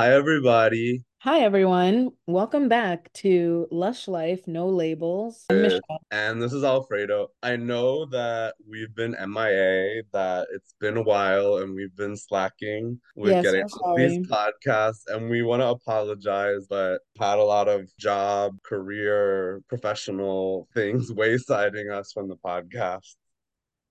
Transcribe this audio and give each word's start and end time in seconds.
Hi, 0.00 0.14
everybody. 0.14 1.04
Hi, 1.18 1.40
everyone. 1.40 2.12
Welcome 2.26 2.70
back 2.70 3.12
to 3.16 3.68
Lush 3.70 4.08
Life, 4.08 4.46
No 4.46 4.66
Labels. 4.66 5.44
I'm 5.50 5.60
Michelle. 5.60 6.00
And 6.10 6.40
this 6.40 6.54
is 6.54 6.64
Alfredo. 6.64 7.28
I 7.42 7.56
know 7.56 8.06
that 8.06 8.54
we've 8.66 8.94
been 8.94 9.14
MIA, 9.20 10.04
that 10.14 10.48
it's 10.54 10.74
been 10.80 10.96
a 10.96 11.02
while 11.02 11.58
and 11.58 11.74
we've 11.74 11.94
been 11.96 12.16
slacking 12.16 12.98
with 13.14 13.32
Yes, 13.32 13.42
getting 13.42 13.66
these 13.94 14.26
podcasts, 14.26 15.02
and 15.06 15.28
we 15.28 15.42
want 15.42 15.60
to 15.60 15.68
apologize, 15.68 16.66
but 16.70 17.02
had 17.18 17.38
a 17.38 17.44
lot 17.44 17.68
of 17.68 17.94
job, 17.98 18.54
career, 18.62 19.60
professional 19.68 20.66
things 20.72 21.12
waysiding 21.14 21.90
us 21.90 22.10
from 22.10 22.26
the 22.26 22.36
podcast. 22.36 23.16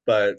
But 0.07 0.37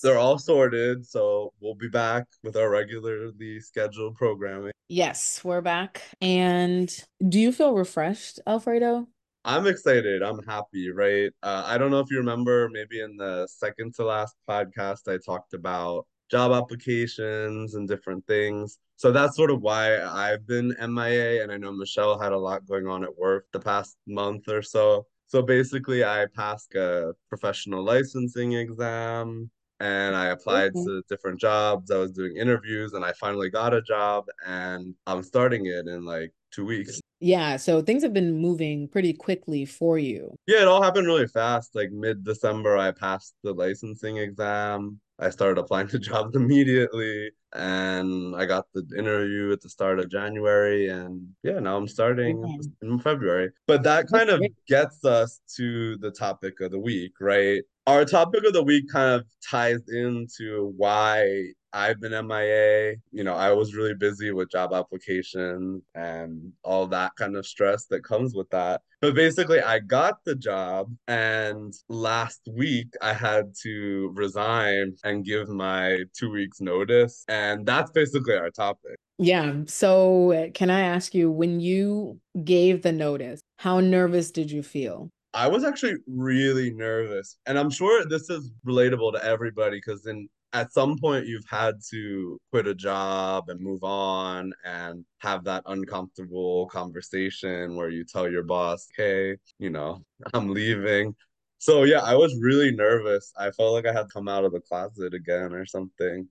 they're 0.00 0.18
all 0.18 0.38
sorted, 0.38 1.06
so 1.06 1.52
we'll 1.60 1.74
be 1.74 1.88
back 1.88 2.26
with 2.42 2.56
our 2.56 2.70
regularly 2.70 3.60
scheduled 3.60 4.16
programming. 4.16 4.72
Yes, 4.88 5.42
we're 5.44 5.60
back. 5.60 6.02
And 6.20 6.94
do 7.28 7.38
you 7.38 7.52
feel 7.52 7.74
refreshed, 7.74 8.40
Alfredo? 8.46 9.06
I'm 9.44 9.66
excited. 9.66 10.22
I'm 10.22 10.42
happy, 10.44 10.90
right? 10.90 11.32
Uh, 11.42 11.64
I 11.66 11.76
don't 11.78 11.90
know 11.90 12.00
if 12.00 12.10
you 12.10 12.18
remember, 12.18 12.68
maybe 12.70 13.00
in 13.00 13.16
the 13.16 13.48
second 13.50 13.94
to 13.96 14.04
last 14.04 14.36
podcast, 14.48 15.12
I 15.12 15.18
talked 15.24 15.52
about 15.52 16.06
job 16.30 16.52
applications 16.52 17.74
and 17.74 17.88
different 17.88 18.26
things. 18.26 18.78
So 18.96 19.10
that's 19.10 19.36
sort 19.36 19.50
of 19.50 19.60
why 19.60 20.00
I've 20.00 20.46
been 20.46 20.74
MIA. 20.80 21.42
And 21.42 21.50
I 21.50 21.56
know 21.56 21.72
Michelle 21.72 22.18
had 22.18 22.32
a 22.32 22.38
lot 22.38 22.66
going 22.66 22.86
on 22.86 23.02
at 23.02 23.18
work 23.18 23.46
the 23.52 23.60
past 23.60 23.96
month 24.06 24.48
or 24.48 24.62
so. 24.62 25.06
So 25.26 25.42
basically, 25.42 26.04
I 26.04 26.26
passed 26.34 26.74
a 26.74 27.14
professional 27.28 27.82
licensing 27.82 28.52
exam 28.52 29.50
and 29.82 30.14
I 30.14 30.26
applied 30.26 30.72
Okay. 30.76 30.84
to 30.84 31.02
different 31.08 31.40
jobs. 31.40 31.90
I 31.90 31.98
was 31.98 32.12
doing 32.12 32.36
interviews 32.36 32.92
and 32.92 33.04
I 33.04 33.12
finally 33.14 33.50
got 33.50 33.74
a 33.74 33.82
job 33.82 34.26
and 34.46 34.94
I'm 35.06 35.22
starting 35.24 35.66
it 35.66 35.88
in 35.88 36.04
like 36.04 36.32
two 36.52 36.64
weeks. 36.64 37.00
Yeah, 37.18 37.56
so 37.56 37.82
things 37.82 38.02
have 38.02 38.12
been 38.12 38.32
moving 38.38 38.88
pretty 38.88 39.12
quickly 39.12 39.64
for 39.64 39.98
you. 39.98 40.34
Yeah, 40.46 40.62
it 40.62 40.68
all 40.68 40.82
happened 40.82 41.06
really 41.06 41.26
fast. 41.28 41.74
Like 41.74 41.90
mid-December, 41.92 42.76
I 42.78 42.92
passed 42.92 43.34
the 43.42 43.52
licensing 43.52 44.18
exam. 44.18 45.00
I 45.18 45.30
started 45.30 45.58
applying 45.60 45.88
to 45.88 45.98
jobs 45.98 46.34
immediately, 46.36 47.30
and 47.54 48.34
I 48.34 48.46
got 48.46 48.66
the 48.74 48.86
interview 48.98 49.52
at 49.52 49.60
the 49.60 49.68
start 49.68 49.98
of 49.98 50.10
January. 50.10 50.88
And 50.88 51.28
yeah, 51.42 51.58
now 51.60 51.76
I'm 51.76 51.88
starting 51.88 52.42
Yeah. 52.46 52.88
in 52.88 52.98
February. 52.98 53.50
But 53.66 53.82
that 53.84 54.06
kind 54.08 54.30
of 54.30 54.42
gets 54.68 55.04
us 55.04 55.40
to 55.56 55.96
the 55.98 56.10
topic 56.10 56.60
of 56.60 56.70
the 56.70 56.78
week, 56.78 57.12
right? 57.20 57.62
Our 57.86 58.04
topic 58.04 58.44
of 58.44 58.52
the 58.52 58.62
week 58.62 58.84
kind 58.90 59.20
of 59.20 59.26
ties 59.48 59.80
into 59.88 60.72
why 60.76 61.52
I've 61.72 62.00
been 62.00 62.12
MIA. 62.26 62.96
You 63.10 63.24
know, 63.24 63.34
I 63.34 63.52
was 63.52 63.74
really 63.74 63.94
busy 63.94 64.30
with 64.30 64.50
job 64.50 64.72
applications 64.72 65.82
and 65.94 66.52
all 66.62 66.86
that 66.88 67.12
kind 67.16 67.36
of 67.36 67.46
stress 67.46 67.86
that 67.86 68.04
comes 68.04 68.34
with 68.34 68.48
that. 68.50 68.82
But 69.00 69.14
basically, 69.14 69.60
I 69.60 69.80
got 69.80 70.24
the 70.24 70.36
job, 70.36 70.88
and 71.08 71.74
last 71.88 72.42
week 72.48 72.94
I 73.02 73.12
had 73.12 73.52
to 73.62 74.12
resign 74.14 74.94
and 75.02 75.24
give 75.24 75.48
my 75.48 76.04
two 76.16 76.30
weeks 76.30 76.60
notice. 76.60 77.24
And 77.26 77.66
that's 77.66 77.90
basically 77.90 78.36
our 78.36 78.50
topic. 78.50 78.96
Yeah, 79.18 79.62
so 79.66 80.50
can 80.54 80.70
I 80.70 80.80
ask 80.82 81.14
you, 81.14 81.30
when 81.30 81.60
you 81.60 82.20
gave 82.44 82.82
the 82.82 82.92
notice, 82.92 83.40
how 83.58 83.80
nervous 83.80 84.30
did 84.30 84.50
you 84.50 84.62
feel? 84.62 85.10
I 85.34 85.48
was 85.48 85.64
actually 85.64 85.96
really 86.06 86.72
nervous, 86.72 87.36
and 87.46 87.58
I'm 87.58 87.70
sure 87.70 88.04
this 88.04 88.28
is 88.28 88.50
relatable 88.66 89.12
to 89.14 89.24
everybody 89.24 89.78
because 89.78 90.02
then 90.02 90.28
at 90.52 90.72
some 90.72 90.98
point 90.98 91.26
you've 91.26 91.46
had 91.48 91.76
to 91.90 92.38
quit 92.50 92.66
a 92.66 92.74
job 92.74 93.48
and 93.48 93.58
move 93.60 93.82
on 93.82 94.52
and 94.64 95.04
have 95.18 95.44
that 95.44 95.62
uncomfortable 95.66 96.66
conversation 96.68 97.76
where 97.76 97.88
you 97.88 98.04
tell 98.04 98.30
your 98.30 98.42
boss, 98.42 98.86
"Hey, 98.96 99.38
you 99.58 99.70
know, 99.70 100.04
I'm 100.34 100.50
leaving." 100.50 101.14
So 101.58 101.84
yeah, 101.84 102.00
I 102.00 102.14
was 102.16 102.36
really 102.40 102.72
nervous. 102.72 103.32
I 103.38 103.50
felt 103.52 103.72
like 103.72 103.86
I 103.86 103.92
had 103.92 104.10
come 104.12 104.28
out 104.28 104.44
of 104.44 104.52
the 104.52 104.60
closet 104.60 105.14
again 105.14 105.52
or 105.54 105.66
something. 105.66 106.28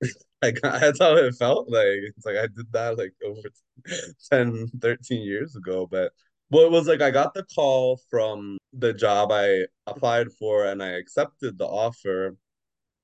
Like 0.42 0.60
that's 0.62 0.98
how 1.00 1.16
it 1.16 1.34
felt 1.36 1.70
like. 1.70 1.86
It's 2.16 2.26
like 2.26 2.36
I 2.36 2.48
did 2.48 2.70
that 2.72 2.98
like 2.98 3.14
over 3.24 3.48
10, 4.30 4.68
13 4.80 5.22
years 5.22 5.56
ago. 5.56 5.86
But 5.90 6.12
well, 6.50 6.64
it 6.64 6.70
was 6.70 6.86
like 6.86 7.02
I 7.02 7.10
got 7.10 7.34
the 7.34 7.44
call 7.54 8.00
from 8.10 8.58
the 8.72 8.92
job 8.92 9.30
I 9.32 9.66
applied 9.86 10.32
for 10.32 10.66
and 10.66 10.82
I 10.82 10.90
accepted 10.90 11.58
the 11.58 11.66
offer. 11.66 12.36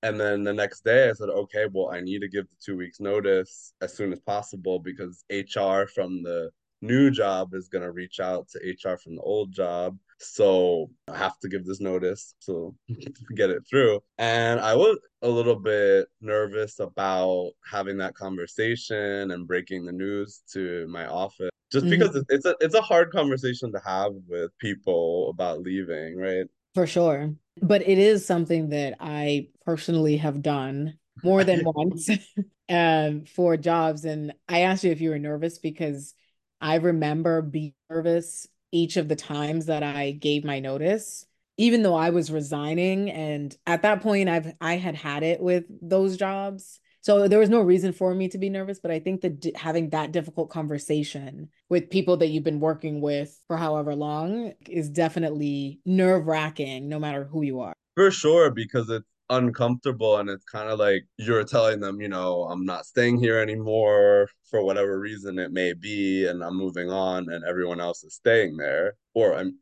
And 0.03 0.19
then 0.19 0.45
the 0.45 0.55
next 0.55 0.85
day 0.85 1.09
I 1.09 1.13
said, 1.13 1.29
okay, 1.29 1.67
well, 1.73 1.91
I 1.91 2.01
need 2.01 2.21
to 2.21 2.29
give 2.29 2.49
the 2.49 2.57
two 2.65 2.77
weeks 2.77 3.01
notice 3.01 3.75
as 3.81 3.95
soon 3.95 4.13
as 4.13 4.21
possible 4.21 4.79
because 4.79 5.25
HR 5.31 5.87
from 5.87 6.23
the 6.23 6.51
new 6.83 7.11
job 7.11 7.53
is 7.55 7.69
going 7.69 7.83
to 7.85 7.93
reach 7.93 8.21
out 8.21 8.49
to 8.49 8.59
HR 8.59 8.97
from 8.97 9.17
the 9.17 9.23
old 9.23 9.53
job. 9.53 9.99
So 10.19 10.91
I 11.09 11.19
have 11.19 11.39
to 11.41 11.49
give 11.49 11.67
this 11.67 11.81
notice 11.81 12.35
to 12.47 12.75
get 13.37 13.51
it 13.51 13.63
through. 13.69 14.01
And 14.19 14.61
I 14.61 14.75
was 14.75 14.99
a 15.23 15.29
little 15.29 15.59
bit 15.59 16.09
nervous 16.21 16.79
about 16.79 17.53
having 17.71 17.99
that 17.99 18.15
conversation 18.15 19.31
and 19.31 19.47
breaking 19.47 19.85
the 19.85 19.93
news 19.93 20.43
to 20.53 20.87
my 20.89 21.07
office 21.07 21.51
just 21.73 21.89
because 21.89 22.11
Mhm. 22.13 22.27
it's 22.29 22.45
a 22.47 22.57
it's 22.61 22.75
a 22.75 22.83
hard 22.83 23.13
conversation 23.13 23.73
to 23.73 23.81
have 23.85 24.13
with 24.29 24.57
people 24.59 25.31
about 25.31 25.61
leaving, 25.63 26.17
right? 26.17 26.47
For 26.75 26.87
sure. 26.87 27.35
But 27.61 27.83
it 27.87 27.99
is 27.99 28.25
something 28.25 28.71
that 28.71 28.95
I 29.01 29.49
personally 29.65 30.17
have 30.19 30.43
done 30.43 30.99
more 31.23 31.45
than 31.45 31.65
once 31.65 32.09
um, 32.69 33.25
for 33.25 33.57
jobs. 33.57 34.05
And 34.05 34.33
I 34.49 34.61
asked 34.61 34.85
you 34.85 34.91
if 34.91 35.01
you 35.01 35.11
were 35.11 35.19
nervous 35.19 35.59
because 35.59 36.15
I 36.61 36.77
remember 36.77 37.43
being 37.43 37.75
nervous 37.91 38.47
each 38.73 38.97
of 38.97 39.09
the 39.09 39.17
times 39.17 39.67
that 39.67 39.83
I 39.83 40.13
gave 40.13 40.45
my 40.45 40.61
notice, 40.61 41.27
even 41.59 41.83
though 41.83 41.97
I 41.97 42.11
was 42.11 42.31
resigning. 42.31 43.11
And 43.11 43.55
at 43.67 43.83
that 43.83 44.01
point, 44.01 44.29
I've 44.29 44.53
I 44.61 44.77
had 44.77 44.95
had 44.95 45.23
it 45.23 45.41
with 45.41 45.65
those 45.83 46.17
jobs. 46.17 46.81
So 47.03 47.29
there 47.29 47.39
was 47.39 47.49
no 47.49 47.61
reason 47.61 47.93
for 47.93 48.15
me 48.15 48.29
to 48.29 48.39
be 48.39 48.51
nervous, 48.51 48.79
but 48.79 48.91
I 48.91 48.99
think 49.01 49.23
that 49.23 49.41
d- 49.41 49.53
having 49.57 49.91
that 49.91 50.13
difficult 50.13 50.51
conversation 50.51 51.49
with 51.69 51.91
people 51.91 52.19
that 52.19 52.29
you've 52.29 52.45
been 52.45 52.61
working 52.61 53.01
with 53.01 53.39
for 53.47 53.57
however 53.57 53.95
long 53.95 54.53
is 54.69 54.91
definitely 54.91 55.81
nerve-wracking, 55.87 56.89
no 56.89 56.99
matter 56.99 57.25
who 57.25 57.43
you 57.43 57.61
are. 57.61 57.73
For 57.95 58.11
sure, 58.11 58.51
because 58.51 58.91
it's 58.91 59.07
uncomfortable 59.31 60.19
and 60.19 60.29
it's 60.29 60.45
kind 60.45 60.69
of 60.69 60.79
like 60.79 61.07
you're 61.17 61.45
telling 61.45 61.81
them, 61.81 62.01
you 62.01 62.09
know, 62.09 62.43
I'm 62.45 62.65
not 62.65 62.85
staying 62.85 63.19
here 63.19 63.39
anymore 63.39 64.29
for 64.51 64.63
whatever 64.63 64.99
reason 64.99 65.39
it 65.39 65.53
may 65.53 65.73
be, 65.73 66.27
and 66.27 66.43
I'm 66.43 66.57
moving 66.57 66.91
on, 66.91 67.31
and 67.33 67.45
everyone 67.45 67.81
else 67.81 68.05
is 68.05 68.15
staying 68.15 68.57
there, 68.57 68.95
or 69.15 69.35
I'm 69.35 69.55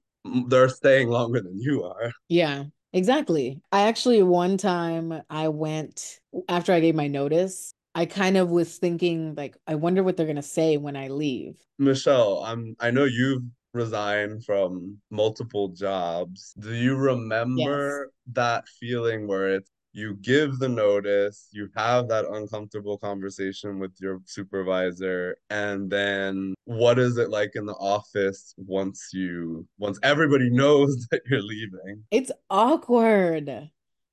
they're 0.49 0.69
staying 0.69 1.09
longer 1.09 1.41
than 1.41 1.61
you 1.61 1.85
are. 1.85 2.13
Yeah, 2.29 2.65
exactly. 2.93 3.61
I 3.73 3.83
actually, 3.83 4.23
one 4.23 4.57
time 4.57 5.23
I 5.31 5.49
went 5.49 6.21
after 6.49 6.73
I 6.73 6.81
gave 6.81 6.95
my 6.95 7.09
notice, 7.09 7.73
I 7.95 8.07
kind 8.07 8.37
of 8.37 8.51
was 8.51 8.77
thinking, 8.79 9.35
like, 9.35 9.57
I 9.67 9.75
wonder 9.75 10.03
what 10.03 10.17
they're 10.17 10.27
going 10.27 10.37
to 10.37 10.43
say 10.43 10.77
when 10.77 10.97
I 10.97 11.09
leave. 11.09 11.57
Michelle, 11.79 12.43
I'm 12.45 12.77
I 12.81 12.91
know 12.91 13.05
you've 13.05 13.43
resigned 13.75 14.45
from 14.45 14.99
multiple 15.11 15.69
jobs. 15.69 16.55
Do 16.59 16.75
you 16.75 16.93
Yes. 16.93 16.99
remember 16.99 18.13
that 18.33 18.69
feeling 18.81 19.27
where 19.27 19.55
it's 19.55 19.71
you 19.93 20.15
give 20.15 20.59
the 20.59 20.69
notice, 20.69 21.49
you 21.53 21.69
have 21.77 22.09
that 22.09 22.27
uncomfortable 22.27 22.99
conversation 22.99 23.79
with 23.79 23.93
your 24.01 24.21
supervisor, 24.27 25.37
and 25.51 25.91
then 25.91 26.55
what 26.65 26.99
is 26.99 27.17
it 27.19 27.31
like 27.31 27.53
in 27.55 27.67
the 27.67 27.75
office 27.75 28.55
once 28.57 29.11
you 29.13 29.67
once 29.79 29.99
everybody 30.03 30.51
knows 30.53 31.07
that 31.11 31.23
you're 31.27 31.43
leaving? 31.43 32.05
It's 32.11 32.31
awkward. 32.51 33.71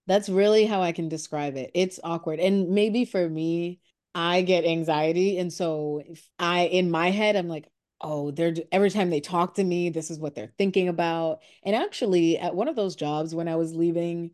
That's 0.08 0.30
really 0.30 0.66
how 0.66 0.82
I 0.82 0.92
can 0.92 1.10
describe 1.10 1.58
it. 1.58 1.72
It's 1.74 2.00
awkward. 2.04 2.40
And 2.40 2.70
maybe 2.70 3.06
for 3.06 3.28
me, 3.28 3.80
I 4.14 4.42
get 4.44 4.66
anxiety. 4.66 5.38
And 5.38 5.52
so 5.52 6.04
I, 6.40 6.68
in 6.68 6.92
my 6.92 7.10
head, 7.12 7.36
I'm 7.36 7.50
like, 7.50 7.68
oh, 8.02 8.32
they're 8.32 8.54
every 8.72 8.92
time 8.92 9.10
they 9.10 9.20
talk 9.20 9.56
to 9.56 9.64
me, 9.64 9.90
this 9.90 10.12
is 10.12 10.20
what 10.20 10.36
they're 10.36 10.54
thinking 10.58 10.88
about. 10.88 11.42
And 11.64 11.76
actually, 11.76 12.38
at 12.38 12.56
one 12.56 12.68
of 12.68 12.76
those 12.76 12.96
jobs 12.96 13.34
when 13.36 13.48
I 13.48 13.56
was 13.56 13.76
leaving, 13.76 14.32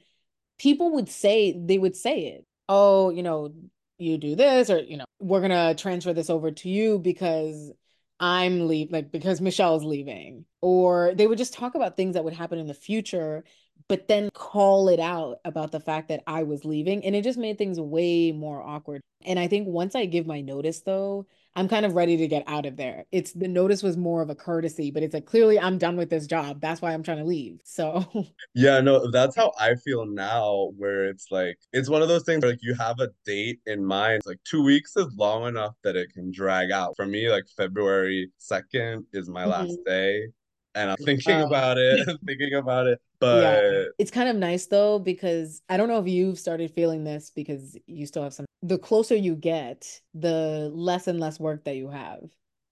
people 0.62 0.92
would 0.92 1.10
say, 1.10 1.58
they 1.58 1.78
would 1.78 1.96
say 1.96 2.28
it. 2.28 2.46
Oh, 2.70 3.10
you 3.10 3.24
know, 3.24 3.54
you 3.98 4.18
do 4.18 4.36
this, 4.36 4.70
or, 4.70 4.80
you 4.80 4.98
know, 4.98 5.06
we're 5.20 5.42
gonna 5.42 5.74
transfer 5.76 6.14
this 6.14 6.30
over 6.30 6.52
to 6.52 6.70
you 6.70 7.00
because 7.00 7.72
I'm 8.20 8.68
leave 8.68 8.92
like 8.92 9.12
because 9.12 9.42
Michelle's 9.42 9.84
leaving. 9.84 10.46
Or 10.62 11.14
they 11.16 11.26
would 11.26 11.40
just 11.40 11.54
talk 11.54 11.74
about 11.76 11.98
things 11.98 12.14
that 12.14 12.24
would 12.24 12.34
happen 12.34 12.60
in 12.60 12.68
the 12.68 12.74
future 12.76 13.44
but 13.88 14.08
then 14.08 14.30
call 14.34 14.88
it 14.88 15.02
out 15.02 15.40
about 15.44 15.72
the 15.74 15.80
fact 15.80 16.08
that 16.08 16.24
I 16.26 16.44
was 16.44 16.64
leaving. 16.64 17.06
And 17.06 17.14
it 17.14 17.24
just 17.24 17.38
made 17.38 17.58
things 17.58 17.78
way 17.78 18.32
more 18.32 18.62
awkward. 18.62 19.02
And 19.26 19.38
I 19.38 19.48
think 19.48 19.68
once 19.68 19.96
I 19.96 20.06
give 20.06 20.26
my 20.26 20.40
notice, 20.40 20.80
though, 20.82 21.28
I'm 21.56 21.68
kind 21.68 21.86
of 21.86 21.96
ready 21.96 22.16
to 22.18 22.28
get 22.28 22.44
out 22.48 22.66
of 22.66 22.78
there. 22.78 23.06
It's 23.12 23.34
the 23.34 23.48
notice 23.48 23.84
was 23.84 23.98
more 23.98 24.22
of 24.22 24.30
a 24.30 24.36
courtesy, 24.36 24.90
but 24.90 25.04
it's 25.04 25.14
like 25.14 25.26
clearly 25.26 25.60
I'm 25.60 25.78
done 25.78 25.98
with 25.98 26.10
this 26.10 26.26
job. 26.28 26.62
That's 26.62 26.82
why 26.82 26.94
I'm 26.94 27.04
trying 27.04 27.18
to 27.20 27.26
leave. 27.26 27.60
So 27.66 28.06
Yeah, 28.54 28.82
no, 28.82 29.10
that's 29.12 29.36
how 29.36 29.52
I 29.60 29.76
feel 29.76 30.06
now, 30.06 30.72
where 30.78 31.06
it's 31.06 31.28
like 31.32 31.58
it's 31.74 31.90
one 31.90 32.02
of 32.02 32.08
those 32.10 32.24
things 32.24 32.42
where 32.44 32.52
like 32.52 32.64
you 32.64 32.74
have 32.76 33.00
a 33.00 33.10
date 33.26 33.60
in 33.66 33.84
mind. 33.86 34.22
Like 34.26 34.40
two 34.44 34.64
weeks 34.64 34.96
is 34.98 35.14
long 35.16 35.48
enough 35.48 35.76
that 35.84 35.96
it 35.96 36.12
can 36.14 36.32
drag 36.32 36.72
out. 36.72 36.96
For 36.96 37.06
me, 37.06 37.30
like 37.30 37.46
February 37.58 38.32
2nd 38.38 39.06
is 39.14 39.30
my 39.30 39.46
last 39.46 39.80
Mhm. 39.80 39.86
day. 39.86 40.28
And 40.74 40.90
I'm 40.90 40.98
thinking 40.98 41.36
Um, 41.36 41.44
about 41.44 41.78
it, 41.78 42.08
thinking 42.26 42.54
about 42.54 42.88
it. 42.88 43.00
yeah, 43.22 43.60
But 43.60 43.88
it's 44.00 44.12
kind 44.12 44.30
of 44.30 44.36
nice 44.38 44.68
though, 44.68 45.00
because 45.00 45.62
I 45.70 45.78
don't 45.78 45.90
know 45.90 46.00
if 46.00 46.08
you've 46.08 46.40
started 46.40 46.72
feeling 46.72 47.04
this 47.04 47.30
because 47.30 47.78
you 47.88 48.06
still 48.06 48.24
have 48.24 48.34
some. 48.34 48.46
The 48.64 48.78
closer 48.78 49.16
you 49.16 49.36
get, 49.36 50.02
the 50.14 50.72
less 50.74 51.08
and 51.08 51.20
less 51.20 51.40
work 51.40 51.66
that 51.66 51.76
you 51.76 51.90
have. 51.90 52.22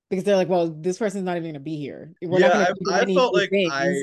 Because 0.09 0.23
they're 0.23 0.37
like, 0.37 0.49
well, 0.49 0.69
this 0.69 0.97
person's 0.97 1.23
not 1.23 1.33
even 1.37 1.43
going 1.43 1.53
to 1.55 1.59
be 1.59 1.75
here. 1.75 2.13
We're 2.21 2.39
yeah, 2.39 2.67
I've, 2.69 2.93
I 3.09 3.13
felt 3.13 3.35
like 3.35 3.49
things. 3.49 3.71
I. 3.71 3.93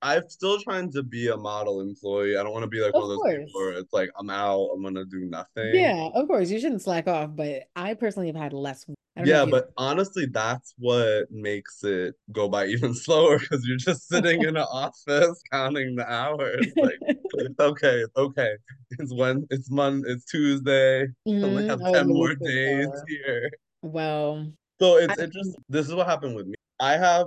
I'm 0.00 0.28
still 0.28 0.60
trying 0.60 0.92
to 0.92 1.02
be 1.02 1.26
a 1.26 1.36
model 1.36 1.80
employee. 1.80 2.36
I 2.36 2.44
don't 2.44 2.52
want 2.52 2.62
to 2.62 2.68
be 2.68 2.80
like 2.80 2.94
one 2.94 3.02
Of 3.02 3.10
of 3.10 3.18
those 3.18 3.34
people 3.34 3.60
where 3.60 3.72
it's 3.72 3.92
like 3.92 4.10
I'm 4.16 4.30
out, 4.30 4.70
I'm 4.72 4.80
gonna 4.82 5.04
do 5.04 5.24
nothing. 5.24 5.74
Yeah, 5.74 6.10
of 6.14 6.28
course. 6.28 6.50
You 6.50 6.60
shouldn't 6.60 6.82
slack 6.82 7.08
off, 7.08 7.30
but 7.34 7.64
I 7.74 7.94
personally 7.94 8.28
have 8.28 8.36
had 8.36 8.52
less. 8.52 8.86
I 9.18 9.22
Yeah, 9.24 9.44
you. 9.44 9.52
but 9.52 9.70
honestly, 9.76 10.26
that's 10.26 10.74
what 10.78 11.26
makes 11.30 11.82
it 11.84 12.14
go 12.32 12.48
by 12.48 12.66
even 12.68 12.94
slower 12.94 13.38
because 13.38 13.64
you're 13.66 13.76
just 13.76 14.08
sitting 14.08 14.42
in 14.42 14.56
an 14.56 14.66
office 14.72 15.42
counting 15.50 15.96
the 15.96 16.10
hours. 16.10 16.72
Like, 16.78 17.00
okay, 17.60 18.04
okay, 18.16 18.52
it's 18.92 19.12
when 19.14 19.46
it's 19.50 19.70
Monday, 19.70 20.08
it's 20.10 20.24
Tuesday. 20.24 21.02
I 21.42 21.46
only 21.46 21.64
Mhm. 21.64 21.68
have 21.68 21.84
Oh, 21.84 21.92
10 21.92 22.06
the 22.06 22.12
more 22.12 22.34
days 22.36 22.88
far. 22.88 23.06
here. 23.06 23.50
Well, 23.82 24.52
So 24.80 24.96
I, 25.08 25.14
it's 25.14 25.18
interesting. 25.18 25.62
This 25.68 25.88
is 25.88 25.94
what 25.94 26.06
happened 26.06 26.36
with 26.36 26.46
me. 26.46 26.54
I 26.80 26.92
have, 26.96 27.26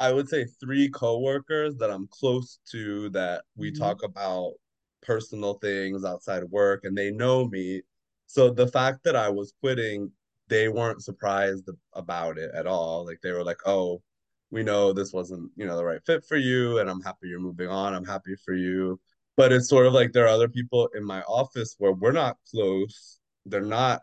I 0.00 0.12
would 0.12 0.28
say, 0.28 0.46
three 0.60 0.90
coworkers 0.90 1.76
that 1.78 1.90
I'm 1.90 2.08
close 2.08 2.60
to 2.72 3.10
that 3.10 3.44
we 3.56 3.72
Mhm. 3.72 3.78
talk 3.78 4.02
about 4.04 4.54
personal 5.02 5.54
things 5.56 6.04
outside 6.04 6.42
of 6.42 6.50
work 6.52 6.84
and 6.84 6.96
they 6.96 7.10
know 7.12 7.48
me. 7.48 7.82
So 8.26 8.50
the 8.50 8.68
fact 8.68 9.04
that 9.04 9.16
I 9.16 9.30
was 9.30 9.54
quitting, 9.62 10.12
they 10.48 10.68
weren't 10.68 11.02
surprised 11.02 11.68
about 11.94 12.38
it 12.38 12.50
at 12.54 12.66
all. 12.66 13.04
Like 13.06 13.20
they 13.22 13.32
were 13.32 13.44
like, 13.44 13.60
"Oh, 13.66 14.02
we 14.50 14.62
know 14.62 14.92
this 14.92 15.12
wasn't, 15.12 15.50
you 15.56 15.66
know, 15.66 15.76
the 15.76 15.84
right 15.84 16.00
fit 16.06 16.24
for 16.24 16.36
you 16.36 16.78
and 16.78 16.88
I'm 16.90 17.02
happy 17.02 17.28
you're 17.28 17.40
moving 17.40 17.68
on. 17.68 17.94
I'm 17.94 18.04
happy 18.04 18.34
for 18.44 18.54
you." 18.54 19.00
But 19.36 19.52
it's 19.52 19.68
sort 19.68 19.86
of 19.86 19.92
like 19.92 20.12
there 20.12 20.24
are 20.24 20.28
other 20.28 20.48
people 20.48 20.88
in 20.94 21.04
my 21.04 21.22
office 21.22 21.74
where 21.78 21.92
we're 21.92 22.12
not 22.12 22.36
close. 22.50 23.18
They're 23.46 23.60
not 23.60 24.02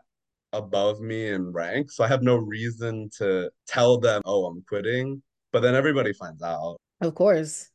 above 0.52 1.00
me 1.00 1.28
in 1.28 1.52
rank, 1.52 1.90
so 1.90 2.04
I 2.04 2.08
have 2.08 2.22
no 2.22 2.36
reason 2.36 3.10
to 3.18 3.50
tell 3.66 3.98
them, 3.98 4.22
"Oh, 4.24 4.46
I'm 4.46 4.62
quitting." 4.68 5.22
But 5.52 5.60
then 5.60 5.74
everybody 5.74 6.12
finds 6.12 6.42
out. 6.42 6.78
of 7.00 7.14
course, 7.14 7.70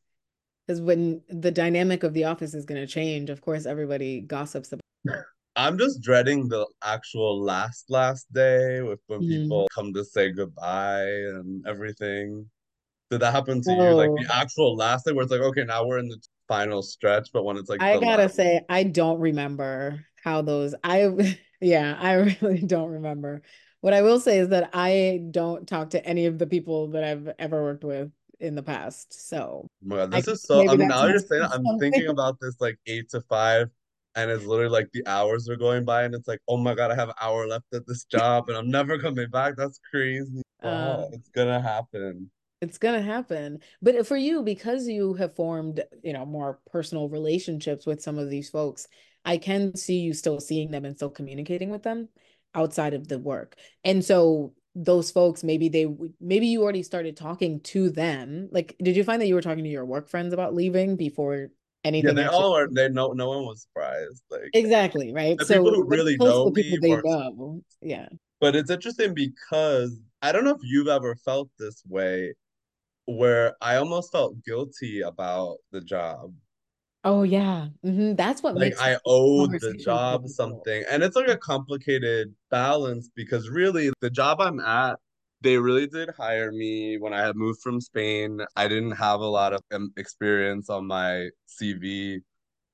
because 0.65 0.81
when 0.81 1.21
the 1.29 1.51
dynamic 1.51 2.03
of 2.03 2.13
the 2.13 2.25
office 2.25 2.53
is 2.53 2.65
going 2.65 2.79
to 2.79 2.87
change, 2.87 3.29
of 3.29 3.41
course, 3.41 3.65
everybody 3.65 4.21
gossips 4.21 4.71
about. 4.71 4.81
I'm 5.59 5.77
just 5.77 6.01
dreading 6.01 6.47
the 6.47 6.67
actual 6.83 7.41
last 7.41 7.89
last 7.89 8.31
day 8.33 8.81
with 8.81 8.99
when 9.07 9.21
Mhm. 9.21 9.29
people 9.29 9.67
come 9.73 9.93
to 9.93 10.03
say 10.05 10.31
goodbye 10.31 11.03
and 11.05 11.65
everything. 11.67 12.49
Did 13.11 13.21
that 13.21 13.33
happen 13.33 13.61
to 13.63 13.73
you? 13.73 13.93
Like 13.95 14.11
the 14.15 14.27
Oh, 14.29 14.33
actual 14.33 14.75
last 14.75 15.05
day 15.05 15.11
where 15.13 15.23
it's 15.23 15.31
like, 15.31 15.41
okay, 15.41 15.65
now 15.65 15.85
we're 15.85 15.99
in 15.99 16.09
the 16.09 16.19
final 16.47 16.81
stretch, 16.83 17.29
but 17.33 17.43
when 17.43 17.57
it's 17.57 17.69
like 17.69 17.81
I 17.81 17.97
gotta 17.97 18.23
last, 18.23 18.35
say, 18.35 18.61
I 18.69 18.83
don't 18.83 19.19
remember 19.19 20.05
how 20.23 20.41
those. 20.41 20.75
I 20.83 21.37
yeah, 21.61 21.97
I 21.99 22.13
really 22.41 22.61
don't 22.61 22.89
remember. 22.91 23.41
What 23.81 23.93
I 23.93 24.01
will 24.01 24.19
say 24.19 24.39
is 24.39 24.49
that 24.49 24.71
I 24.73 25.21
don't 25.31 25.67
talk 25.67 25.91
to 25.91 26.05
any 26.05 26.25
of 26.25 26.37
the 26.37 26.47
people 26.47 26.89
that 26.89 27.03
I've 27.03 27.29
ever 27.39 27.63
worked 27.63 27.83
with 27.83 28.11
in 28.39 28.55
the 28.55 28.63
past. 28.63 29.13
So 29.27 29.67
oh 29.91 29.95
I 30.01 30.07
this 30.07 30.27
guess 30.27 30.35
is 30.35 30.43
so. 30.43 30.63
I'm 30.67 30.77
that 30.77 30.87
now 30.87 31.05
you're 31.05 31.19
saying 31.19 31.47
I'm 31.51 31.77
thinking 31.79 32.07
about 32.07 32.39
this 32.39 32.55
like 32.59 32.77
eight 32.87 33.09
to 33.11 33.21
five, 33.21 33.69
and 34.15 34.31
it's 34.31 34.45
literally 34.45 34.71
like 34.71 34.89
the 34.93 35.05
hours 35.07 35.49
are 35.49 35.55
going 35.55 35.85
by, 35.85 36.03
and 36.03 36.13
it's 36.15 36.27
like, 36.27 36.41
oh 36.47 36.57
my 36.57 36.75
God, 36.75 36.91
I 36.91 36.95
have 36.95 37.09
an 37.09 37.15
hour 37.21 37.47
left 37.47 37.65
at 37.73 37.87
this 37.87 38.05
job, 38.05 38.49
and 38.49 38.57
I'm 38.57 38.69
never 38.69 38.97
coming 38.97 39.29
back. 39.29 39.55
That's 39.57 39.79
crazy. 39.89 40.41
Uh, 40.61 41.05
it's 41.11 41.29
gonna 41.29 41.61
happen. 41.61 42.29
It's 42.61 42.77
gonna 42.77 43.01
happen. 43.01 43.59
But 43.81 44.05
for 44.05 44.17
you, 44.17 44.43
because 44.43 44.87
you 44.87 45.13
have 45.13 45.35
formed, 45.35 45.83
you 46.03 46.13
know, 46.13 46.25
more 46.25 46.59
personal 46.71 47.07
relationships 47.07 47.85
with 47.85 48.01
some 48.01 48.19
of 48.19 48.29
these 48.29 48.49
folks, 48.49 48.87
I 49.25 49.37
can 49.37 49.75
see 49.75 49.99
you 49.99 50.13
still 50.13 50.39
seeing 50.39 50.71
them 50.71 50.85
and 50.85 50.95
still 50.95 51.09
communicating 51.09 51.69
with 51.69 51.83
them 51.83 52.09
outside 52.53 52.93
of 52.93 53.07
the 53.07 53.19
work. 53.19 53.55
And 53.83 54.03
so 54.03 54.53
those 54.75 55.11
folks, 55.11 55.43
maybe 55.43 55.69
they 55.69 55.87
maybe 56.19 56.47
you 56.47 56.63
already 56.63 56.83
started 56.83 57.17
talking 57.17 57.59
to 57.61 57.89
them. 57.89 58.49
Like, 58.51 58.75
did 58.81 58.95
you 58.95 59.03
find 59.03 59.21
that 59.21 59.27
you 59.27 59.35
were 59.35 59.41
talking 59.41 59.63
to 59.63 59.69
your 59.69 59.85
work 59.85 60.09
friends 60.09 60.33
about 60.33 60.53
leaving 60.53 60.95
before 60.95 61.49
Yeah, 61.95 62.11
they 62.13 62.25
all 62.25 62.55
are. 62.55 62.67
They 62.71 62.89
no, 62.89 63.11
no 63.13 63.27
one 63.29 63.45
was 63.45 63.61
surprised. 63.63 64.23
Like 64.29 64.51
Exactly, 64.53 65.13
right? 65.13 65.37
the 65.39 65.45
people 65.45 65.71
So 65.71 65.75
who 65.75 65.83
really 65.83 66.17
know 66.17 66.51
people 66.51 66.77
me 66.87 66.95
they 66.95 67.09
know, 67.09 67.61
yeah. 67.81 68.07
But 68.39 68.55
it's 68.55 68.69
interesting 68.69 69.13
because 69.13 69.97
I 70.21 70.31
don't 70.31 70.43
know 70.43 70.55
if 70.55 70.61
you've 70.63 70.87
ever 70.87 71.15
felt 71.15 71.49
this 71.59 71.83
way 71.87 72.33
where 73.05 73.55
I 73.61 73.77
almost 73.77 74.11
felt 74.11 74.43
guilty 74.45 75.01
about 75.01 75.57
the 75.71 75.81
job. 75.81 76.33
Oh 77.03 77.23
yeah. 77.23 77.67
hmm 77.83 78.15
That's 78.15 78.43
what 78.43 78.55
Like 78.55 78.71
makes 78.71 78.81
I 78.81 78.97
owed 79.05 79.51
the 79.59 79.73
job 79.75 80.27
something. 80.27 80.83
And 80.89 81.03
it's 81.03 81.15
like 81.15 81.29
a 81.29 81.37
complicated 81.37 82.33
balance 82.51 83.09
because 83.15 83.49
really 83.49 83.91
the 84.01 84.09
job 84.09 84.41
I'm 84.41 84.59
at, 84.59 84.99
they 85.41 85.57
really 85.57 85.87
did 85.87 86.09
hire 86.17 86.51
me 86.51 86.97
when 86.97 87.13
I 87.13 87.21
had 87.25 87.35
moved 87.35 87.61
from 87.61 87.79
Spain. 87.81 88.41
I 88.55 88.67
didn't 88.67 88.91
have 88.91 89.19
a 89.21 89.25
lot 89.25 89.53
of 89.53 89.61
um, 89.71 89.91
experience 89.97 90.69
on 90.69 90.87
my 90.87 91.29
CV. 91.45 92.21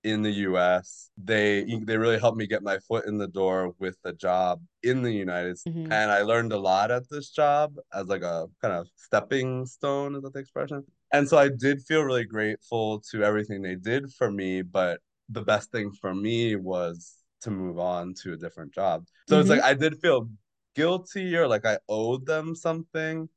in 0.04 0.22
the 0.22 0.32
US. 0.32 1.10
They 1.18 1.64
they 1.86 1.98
really 1.98 2.20
helped 2.20 2.38
me 2.38 2.48
get 2.48 2.64
my 2.64 2.78
foot 2.88 3.06
in 3.08 3.18
the 3.18 3.28
door 3.28 3.74
with 3.80 3.98
a 4.04 4.14
job 4.14 4.62
in 4.84 5.02
the 5.02 5.12
United 5.12 5.58
States. 5.60 5.76
hmm 5.78 5.92
And 5.92 6.12
I 6.12 6.22
learned 6.22 6.52
a 6.54 6.58
lot 6.60 6.92
at 6.92 7.04
this 7.10 7.30
job 7.32 7.76
as 7.94 8.08
like 8.08 8.22
a 8.24 8.48
kind 8.62 8.74
of 8.74 8.88
stepping 8.96 9.66
stone, 9.66 10.16
is 10.16 10.22
that 10.24 10.34
the 10.34 10.40
expression? 10.40 10.84
And 11.12 11.28
so 11.28 11.38
I 11.38 11.50
did 11.50 11.82
feel 11.84 12.04
really 12.04 12.26
grateful 12.26 13.02
to 13.12 13.24
everything 13.24 13.62
they 13.62 13.76
did 13.76 14.12
for 14.14 14.32
me, 14.32 14.62
but 14.62 15.00
the 15.30 15.42
best 15.42 15.72
thing 15.72 15.92
for 15.92 16.14
me 16.14 16.56
was 16.56 17.14
to 17.42 17.52
move 17.52 17.80
on 17.80 18.14
to 18.24 18.34
a 18.34 18.38
different 18.38 18.74
job. 18.74 19.06
So 19.28 19.40
it's 19.40 19.50
like 19.50 19.62
hmm 19.62 19.66
I 19.66 19.74
did 19.74 19.98
feel 20.00 20.28
guilty 20.76 21.36
or 21.38 21.48
like 21.48 21.66
I 21.66 21.80
owed 21.90 22.26
them 22.26 22.56
something, 22.56 23.30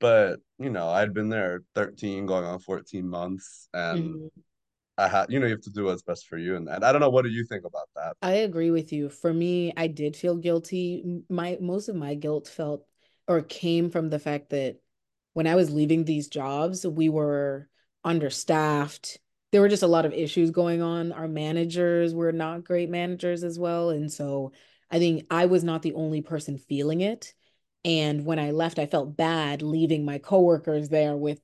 but 0.00 0.40
you 0.58 0.70
know, 0.70 0.88
I'd 0.88 1.14
been 1.14 1.28
there 1.30 1.62
13 1.74 2.26
going 2.26 2.44
on 2.44 2.60
14 2.60 3.08
months 3.08 3.68
and 3.74 4.18
hmm 4.18 4.40
I 4.98 5.08
had, 5.08 5.32
you 5.32 5.40
know, 5.40 5.46
you 5.46 5.52
have 5.54 5.62
to 5.62 5.70
do 5.70 5.84
what's 5.86 6.02
best 6.02 6.28
for 6.28 6.38
you. 6.38 6.56
And, 6.56 6.68
and 6.68 6.84
I 6.84 6.92
don't 6.92 7.00
know, 7.02 7.10
what 7.10 7.24
do 7.24 7.30
you 7.30 7.44
think 7.46 7.64
about 7.66 7.88
that? 7.96 8.16
I 8.22 8.32
agree 8.32 8.70
with 8.70 8.92
you. 8.92 9.08
For 9.08 9.32
me, 9.32 9.72
I 9.76 9.86
did 9.86 10.16
feel 10.16 10.36
guilty. 10.36 11.22
My 11.28 11.56
most 11.60 11.88
of 11.88 11.96
my 11.96 12.14
guilt 12.14 12.48
felt 12.48 12.86
or 13.26 13.42
came 13.42 13.90
from 13.90 14.10
the 14.10 14.18
fact 14.18 14.50
that 14.50 14.78
when 15.32 15.46
I 15.46 15.54
was 15.54 15.70
leaving 15.70 16.04
these 16.04 16.28
jobs, 16.28 16.86
we 16.86 17.08
were 17.08 17.68
understaffed. 18.04 19.18
There 19.52 19.60
were 19.60 19.68
just 19.68 19.82
a 19.82 19.86
lot 19.88 20.04
of 20.06 20.12
issues 20.12 20.50
going 20.50 20.82
on. 20.82 21.12
Our 21.12 21.28
managers 21.28 22.14
were 22.14 22.32
not 22.32 22.64
great 22.64 22.90
managers 22.90 23.42
as 23.42 23.58
well. 23.58 23.90
And 23.90 24.12
so 24.12 24.52
I 24.90 24.98
think 24.98 25.26
I 25.30 25.46
was 25.46 25.64
not 25.64 25.82
the 25.82 25.94
only 25.94 26.22
person 26.22 26.58
feeling 26.58 27.00
it. 27.00 27.32
And 27.84 28.26
when 28.26 28.38
I 28.38 28.50
left, 28.50 28.78
I 28.78 28.86
felt 28.86 29.16
bad 29.16 29.62
leaving 29.62 30.04
my 30.04 30.18
coworkers 30.18 30.88
there 30.90 31.16
with 31.16 31.40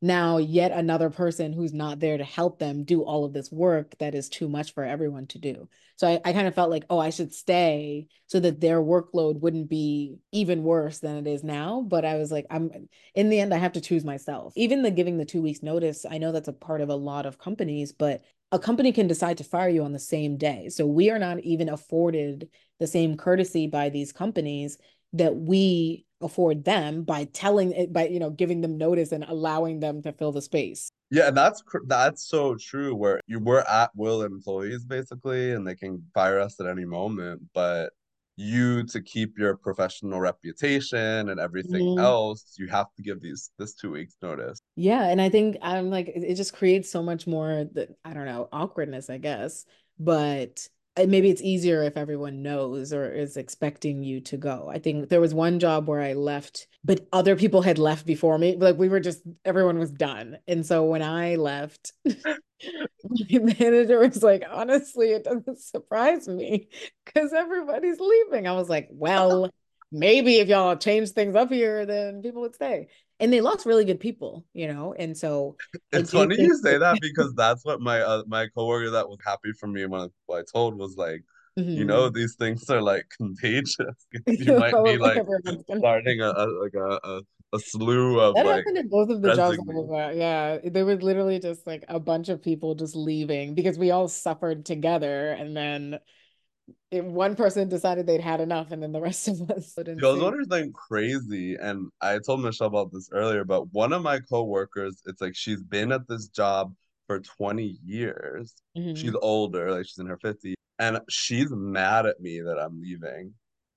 now 0.00 0.36
yet 0.36 0.70
another 0.70 1.08
person 1.08 1.52
who's 1.52 1.72
not 1.72 1.98
there 1.98 2.18
to 2.18 2.24
help 2.24 2.58
them 2.58 2.84
do 2.84 3.02
all 3.02 3.24
of 3.24 3.32
this 3.32 3.50
work 3.50 3.96
that 3.98 4.14
is 4.14 4.28
too 4.28 4.48
much 4.48 4.74
for 4.74 4.84
everyone 4.84 5.26
to 5.28 5.38
do. 5.38 5.68
So 5.96 6.06
I, 6.06 6.20
I 6.24 6.32
kind 6.32 6.46
of 6.46 6.54
felt 6.54 6.70
like, 6.70 6.84
oh, 6.90 6.98
I 6.98 7.10
should 7.10 7.32
stay 7.32 8.06
so 8.26 8.38
that 8.40 8.60
their 8.60 8.80
workload 8.82 9.40
wouldn't 9.40 9.70
be 9.70 10.18
even 10.30 10.62
worse 10.62 10.98
than 10.98 11.16
it 11.16 11.26
is 11.26 11.42
now. 11.42 11.80
But 11.80 12.04
I 12.04 12.16
was 12.16 12.30
like, 12.30 12.46
I'm 12.50 12.70
in 13.14 13.30
the 13.30 13.40
end, 13.40 13.54
I 13.54 13.58
have 13.58 13.72
to 13.72 13.80
choose 13.80 14.04
myself. 14.04 14.52
Even 14.56 14.82
the 14.82 14.90
giving 14.90 15.16
the 15.16 15.24
two 15.24 15.40
weeks 15.42 15.62
notice, 15.62 16.04
I 16.08 16.18
know 16.18 16.32
that's 16.32 16.48
a 16.48 16.52
part 16.52 16.82
of 16.82 16.90
a 16.90 16.94
lot 16.94 17.24
of 17.24 17.38
companies, 17.38 17.92
but 17.92 18.20
a 18.52 18.58
company 18.58 18.92
can 18.92 19.08
decide 19.08 19.38
to 19.38 19.44
fire 19.44 19.68
you 19.68 19.84
on 19.84 19.92
the 19.92 19.98
same 19.98 20.36
day. 20.36 20.68
So 20.68 20.86
we 20.86 21.10
are 21.10 21.18
not 21.18 21.40
even 21.40 21.68
afforded 21.68 22.48
the 22.80 22.86
same 22.86 23.16
courtesy 23.16 23.66
by 23.66 23.88
these 23.88 24.12
companies 24.12 24.78
that 25.12 25.36
we 25.36 26.04
afford 26.20 26.64
them 26.64 27.02
by 27.04 27.24
telling 27.24 27.72
it 27.72 27.92
by 27.92 28.08
you 28.08 28.18
know 28.18 28.30
giving 28.30 28.60
them 28.60 28.78
notice 28.78 29.12
and 29.12 29.24
allowing 29.24 29.80
them 29.80 30.02
to 30.02 30.12
fill 30.12 30.32
the 30.32 30.42
space. 30.42 30.90
Yeah, 31.10 31.28
and 31.28 31.36
that's 31.36 31.62
that's 31.86 32.26
so 32.28 32.56
true. 32.56 32.94
Where 32.94 33.20
you 33.26 33.38
were 33.38 33.68
at 33.68 33.90
will 33.94 34.22
employees 34.22 34.84
basically, 34.84 35.52
and 35.52 35.66
they 35.66 35.74
can 35.76 36.02
fire 36.14 36.40
us 36.40 36.58
at 36.60 36.66
any 36.66 36.84
moment. 36.84 37.42
But 37.52 37.92
you 38.36 38.82
to 38.86 39.00
keep 39.00 39.38
your 39.38 39.56
professional 39.56 40.18
reputation 40.20 41.28
and 41.28 41.38
everything 41.38 41.82
Mhm. 41.82 41.98
else, 41.98 42.56
you 42.58 42.66
have 42.68 42.92
to 42.96 43.02
give 43.02 43.20
these 43.20 43.50
this 43.58 43.74
two 43.74 43.92
weeks 43.92 44.16
notice. 44.22 44.58
Yeah, 44.76 45.04
and 45.08 45.20
I 45.20 45.28
think 45.28 45.56
I'm 45.62 45.90
like 45.90 46.08
it 46.08 46.24
it 46.24 46.34
just 46.34 46.52
creates 46.54 46.90
so 46.90 47.02
much 47.02 47.26
more 47.28 47.64
that 47.74 47.90
I 48.04 48.12
don't 48.14 48.26
know 48.26 48.48
awkwardness, 48.52 49.08
I 49.08 49.18
guess. 49.18 49.66
But 50.00 50.68
maybe 50.96 51.30
it's 51.30 51.42
easier 51.42 51.82
if 51.82 51.96
everyone 51.96 52.42
knows 52.42 52.92
or 52.92 53.10
is 53.10 53.36
expecting 53.36 54.02
you 54.02 54.20
to 54.22 54.36
go. 54.36 54.70
I 54.72 54.78
think 54.78 55.08
there 55.08 55.20
was 55.20 55.34
one 55.34 55.58
job 55.58 55.88
where 55.88 56.00
I 56.00 56.12
left, 56.12 56.68
but 56.84 57.06
other 57.12 57.36
people 57.36 57.62
had 57.62 57.78
left 57.78 58.06
before 58.06 58.38
me. 58.38 58.56
Like 58.56 58.78
we 58.78 58.88
were 58.88 59.00
just 59.00 59.22
everyone 59.44 59.78
was 59.78 59.90
done. 59.90 60.38
And 60.46 60.64
so 60.64 60.84
when 60.84 61.02
I 61.02 61.36
left, 61.36 61.92
my 62.04 63.54
manager 63.58 63.98
was 63.98 64.22
like, 64.22 64.44
honestly, 64.48 65.10
it 65.10 65.24
doesn't 65.24 65.58
surprise 65.58 66.28
me 66.28 66.68
because 67.04 67.32
everybody's 67.32 67.98
leaving. 68.00 68.46
I 68.46 68.52
was 68.52 68.68
like, 68.68 68.88
well, 68.92 69.50
maybe 69.90 70.36
if 70.36 70.48
y'all 70.48 70.76
change 70.76 71.10
things 71.10 71.34
up 71.34 71.50
here, 71.50 71.86
then 71.86 72.22
people 72.22 72.42
would 72.42 72.54
stay. 72.54 72.88
And 73.20 73.32
they 73.32 73.40
lost 73.40 73.64
really 73.64 73.84
good 73.84 74.00
people, 74.00 74.44
you 74.54 74.66
know. 74.66 74.94
And 74.98 75.16
so 75.16 75.56
it's 75.92 76.10
funny 76.10 76.40
you 76.40 76.56
say 76.56 76.78
that 76.78 76.98
because 77.00 77.32
that's 77.34 77.64
what 77.64 77.80
my 77.80 78.00
uh, 78.00 78.22
my 78.26 78.48
coworker 78.48 78.90
that 78.90 79.08
was 79.08 79.18
happy 79.24 79.52
for 79.58 79.66
me 79.66 79.86
when 79.86 80.00
I, 80.00 80.32
I 80.32 80.42
told 80.52 80.76
was 80.76 80.96
like, 80.96 81.22
mm-hmm. 81.58 81.70
you 81.70 81.84
know, 81.84 82.08
these 82.08 82.34
things 82.34 82.68
are 82.70 82.82
like 82.82 83.06
contagious. 83.16 83.76
you 84.26 84.58
might 84.58 84.74
be 84.84 84.98
like 84.98 85.22
starting 85.78 86.20
a, 86.20 86.30
a 86.30 86.46
like 86.60 86.74
a, 86.74 87.00
a 87.04 87.20
a 87.54 87.58
slew 87.60 88.18
of 88.18 88.34
that 88.34 88.44
like 88.44 88.56
happened 88.56 88.78
in 88.78 88.88
both 88.88 89.08
of 89.08 89.22
the 89.22 89.34
jobs 89.34 89.58
Yeah, 90.16 90.58
there 90.64 90.84
was 90.84 91.02
literally 91.02 91.38
just 91.38 91.66
like 91.66 91.84
a 91.88 92.00
bunch 92.00 92.28
of 92.28 92.42
people 92.42 92.74
just 92.74 92.96
leaving 92.96 93.54
because 93.54 93.78
we 93.78 93.90
all 93.92 94.08
suffered 94.08 94.66
together, 94.66 95.30
and 95.30 95.56
then 95.56 95.98
it, 96.90 97.04
one 97.04 97.36
person 97.36 97.68
decided 97.68 98.06
they'd 98.06 98.20
had 98.20 98.40
enough, 98.40 98.70
and 98.70 98.82
then 98.82 98.92
the 98.92 99.00
rest 99.00 99.28
of 99.28 99.50
us. 99.50 99.74
Those 99.76 100.22
owners 100.22 100.46
went 100.48 100.74
crazy, 100.74 101.56
and 101.56 101.90
I 102.00 102.18
told 102.24 102.40
Michelle 102.42 102.68
about 102.68 102.92
this 102.92 103.08
earlier. 103.12 103.44
But 103.44 103.72
one 103.72 103.92
of 103.92 104.02
my 104.02 104.20
coworkers, 104.20 105.02
it's 105.06 105.20
like 105.20 105.34
she's 105.34 105.62
been 105.62 105.92
at 105.92 106.08
this 106.08 106.28
job 106.28 106.74
for 107.06 107.20
20 107.20 107.78
years. 107.84 108.54
Mm-hmm. 108.76 108.94
She's 108.94 109.14
older, 109.14 109.70
like 109.70 109.86
she's 109.86 109.98
in 109.98 110.06
her 110.06 110.18
50s, 110.18 110.54
and 110.78 111.00
she's 111.08 111.50
mad 111.50 112.06
at 112.06 112.20
me 112.20 112.40
that 112.40 112.58
I'm 112.58 112.80
leaving 112.80 113.34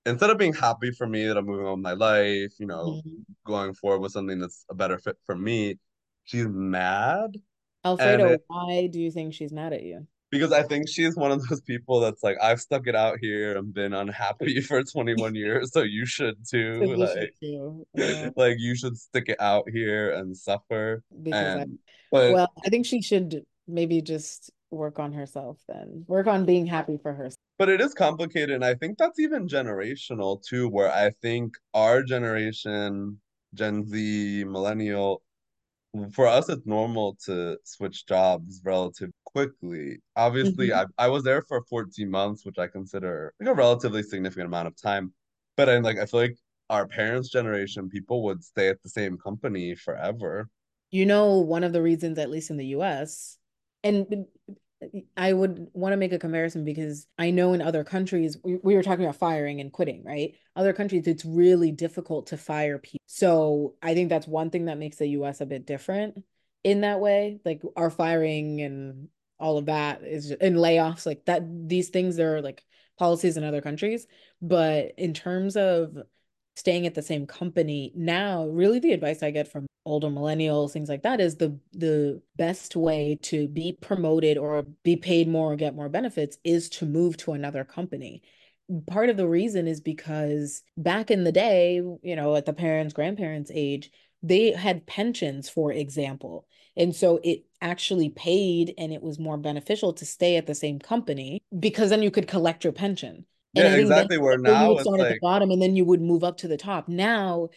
instead 0.08 0.30
of 0.30 0.38
being 0.38 0.54
happy 0.54 0.90
for 0.90 1.06
me 1.06 1.26
that 1.26 1.36
I'm 1.36 1.46
moving 1.46 1.66
on 1.66 1.72
with 1.72 1.82
my 1.82 1.92
life, 1.92 2.52
you 2.58 2.66
know, 2.66 3.02
mm-hmm. 3.04 3.20
going 3.46 3.74
forward 3.74 4.00
with 4.00 4.12
something 4.12 4.38
that's 4.38 4.64
a 4.70 4.74
better 4.74 4.98
fit 4.98 5.16
for 5.26 5.36
me, 5.36 5.78
she's 6.24 6.46
mad. 6.48 7.36
Alfredo, 7.84 8.28
it, 8.28 8.44
why 8.48 8.88
do 8.90 9.00
you 9.00 9.10
think 9.10 9.34
she's 9.34 9.52
mad 9.52 9.72
at 9.72 9.82
you? 9.82 10.06
Because 10.30 10.52
I 10.52 10.62
think 10.62 10.88
she's 10.88 11.16
one 11.16 11.32
of 11.32 11.46
those 11.48 11.60
people 11.62 12.00
that's 12.00 12.22
like, 12.22 12.36
I've 12.42 12.60
stuck 12.60 12.86
it 12.86 12.94
out 12.94 13.18
here 13.20 13.56
and 13.56 13.72
been 13.72 13.94
unhappy 13.94 14.60
for 14.60 14.82
21 14.82 15.34
years, 15.34 15.72
so 15.72 15.82
you 15.82 16.04
should 16.04 16.36
too. 16.48 16.80
You 16.82 16.96
like, 16.96 17.10
should 17.10 17.30
too. 17.40 17.86
Yeah. 17.94 18.30
like 18.36 18.56
you 18.58 18.74
should 18.76 18.96
stick 18.96 19.28
it 19.28 19.40
out 19.40 19.64
here 19.70 20.12
and 20.12 20.36
suffer. 20.36 21.02
Because 21.22 21.40
and, 21.40 21.60
I, 21.60 21.66
but, 22.10 22.32
well, 22.32 22.52
I 22.64 22.68
think 22.68 22.86
she 22.86 23.02
should 23.02 23.44
maybe 23.66 24.02
just 24.02 24.50
work 24.70 24.98
on 24.98 25.12
herself 25.12 25.58
then. 25.68 26.04
Work 26.06 26.26
on 26.26 26.44
being 26.44 26.66
happy 26.66 26.98
for 26.98 27.14
herself 27.14 27.36
but 27.58 27.68
it 27.68 27.80
is 27.80 27.92
complicated 27.92 28.50
and 28.50 28.64
i 28.64 28.74
think 28.74 28.96
that's 28.96 29.18
even 29.18 29.48
generational 29.48 30.42
too 30.42 30.68
where 30.68 30.90
i 30.92 31.10
think 31.20 31.54
our 31.74 32.02
generation 32.02 33.18
gen 33.54 33.84
z 33.86 34.44
millennial 34.44 35.22
for 36.12 36.26
us 36.26 36.48
it's 36.48 36.66
normal 36.66 37.16
to 37.24 37.58
switch 37.64 38.06
jobs 38.06 38.60
relatively 38.64 39.12
quickly. 39.24 39.98
Obviously 40.16 40.68
mm-hmm. 40.68 40.90
I, 40.98 41.06
I 41.06 41.08
was 41.08 41.22
there 41.24 41.42
for 41.42 41.62
14 41.68 42.10
months 42.10 42.44
which 42.44 42.58
i 42.58 42.66
consider 42.66 43.32
like 43.40 43.48
a 43.48 43.54
relatively 43.54 44.02
significant 44.02 44.46
amount 44.46 44.68
of 44.68 44.80
time. 44.80 45.12
But 45.56 45.68
i'm 45.68 45.82
like 45.82 45.98
i 45.98 46.06
feel 46.06 46.20
like 46.20 46.36
our 46.70 46.86
parents 46.86 47.30
generation 47.30 47.88
people 47.88 48.22
would 48.24 48.44
stay 48.44 48.68
at 48.68 48.82
the 48.82 48.90
same 48.90 49.16
company 49.16 49.74
forever. 49.74 50.48
You 50.90 51.06
know 51.06 51.38
one 51.38 51.64
of 51.64 51.72
the 51.72 51.82
reasons 51.82 52.18
at 52.18 52.30
least 52.30 52.50
in 52.50 52.56
the 52.56 52.66
us 52.66 53.38
and 53.82 54.26
I 55.16 55.32
would 55.32 55.68
want 55.72 55.92
to 55.92 55.96
make 55.96 56.12
a 56.12 56.18
comparison 56.18 56.64
because 56.64 57.06
I 57.18 57.30
know 57.30 57.52
in 57.52 57.60
other 57.60 57.82
countries, 57.82 58.36
we, 58.44 58.58
we 58.62 58.74
were 58.74 58.82
talking 58.82 59.04
about 59.04 59.16
firing 59.16 59.60
and 59.60 59.72
quitting, 59.72 60.04
right? 60.04 60.34
Other 60.54 60.72
countries, 60.72 61.06
it's 61.06 61.24
really 61.24 61.72
difficult 61.72 62.28
to 62.28 62.36
fire 62.36 62.78
people. 62.78 63.04
So 63.06 63.74
I 63.82 63.94
think 63.94 64.08
that's 64.08 64.28
one 64.28 64.50
thing 64.50 64.66
that 64.66 64.78
makes 64.78 64.98
the 64.98 65.08
US 65.08 65.40
a 65.40 65.46
bit 65.46 65.66
different 65.66 66.22
in 66.62 66.82
that 66.82 67.00
way. 67.00 67.40
Like 67.44 67.62
our 67.76 67.90
firing 67.90 68.60
and 68.60 69.08
all 69.40 69.58
of 69.58 69.66
that 69.66 70.02
is 70.04 70.30
and 70.30 70.56
layoffs, 70.56 71.06
like 71.06 71.24
that, 71.24 71.42
these 71.68 71.88
things, 71.88 72.16
there 72.16 72.36
are 72.36 72.42
like 72.42 72.64
policies 72.98 73.36
in 73.36 73.44
other 73.44 73.60
countries. 73.60 74.06
But 74.40 74.92
in 74.96 75.12
terms 75.12 75.56
of 75.56 75.96
staying 76.58 76.86
at 76.86 76.94
the 76.94 77.02
same 77.02 77.26
company. 77.26 77.92
Now 77.94 78.46
really 78.46 78.80
the 78.80 78.92
advice 78.92 79.22
i 79.22 79.30
get 79.30 79.50
from 79.50 79.66
older 79.84 80.08
millennials 80.08 80.72
things 80.72 80.88
like 80.88 81.02
that 81.02 81.20
is 81.20 81.36
the 81.36 81.58
the 81.72 82.20
best 82.36 82.76
way 82.76 83.18
to 83.22 83.48
be 83.48 83.78
promoted 83.80 84.36
or 84.36 84.62
be 84.82 84.96
paid 84.96 85.28
more 85.28 85.52
or 85.52 85.56
get 85.56 85.74
more 85.74 85.88
benefits 85.88 86.36
is 86.44 86.68
to 86.68 86.84
move 86.84 87.16
to 87.16 87.32
another 87.32 87.64
company. 87.64 88.22
Part 88.86 89.08
of 89.08 89.16
the 89.16 89.28
reason 89.28 89.66
is 89.66 89.80
because 89.80 90.62
back 90.76 91.10
in 91.10 91.24
the 91.24 91.32
day 91.32 91.76
you 92.02 92.16
know 92.16 92.34
at 92.34 92.44
the 92.44 92.52
parents 92.52 92.92
grandparents 92.92 93.50
age 93.54 93.90
they 94.22 94.50
had 94.50 94.86
pensions 94.86 95.48
for 95.48 95.72
example 95.72 96.46
and 96.76 96.94
so 96.94 97.20
it 97.22 97.44
actually 97.60 98.08
paid 98.10 98.74
and 98.76 98.92
it 98.92 99.02
was 99.02 99.18
more 99.18 99.36
beneficial 99.36 99.92
to 99.92 100.04
stay 100.04 100.36
at 100.36 100.46
the 100.46 100.54
same 100.54 100.78
company 100.78 101.40
because 101.58 101.90
then 101.90 102.02
you 102.02 102.10
could 102.10 102.28
collect 102.28 102.64
your 102.64 102.72
pension 102.72 103.24
yeah, 103.52 103.74
exactly. 103.74 104.18
Where 104.18 104.38
now 104.38 104.74
would 104.74 104.82
start 104.82 105.00
at 105.00 105.08
the 105.08 105.18
bottom 105.20 105.50
and 105.50 105.60
then 105.60 105.76
you 105.76 105.84
would 105.84 106.00
move 106.00 106.24
up 106.24 106.38
to 106.38 106.48
the 106.48 106.56
top. 106.56 106.88
Now, 106.88 107.48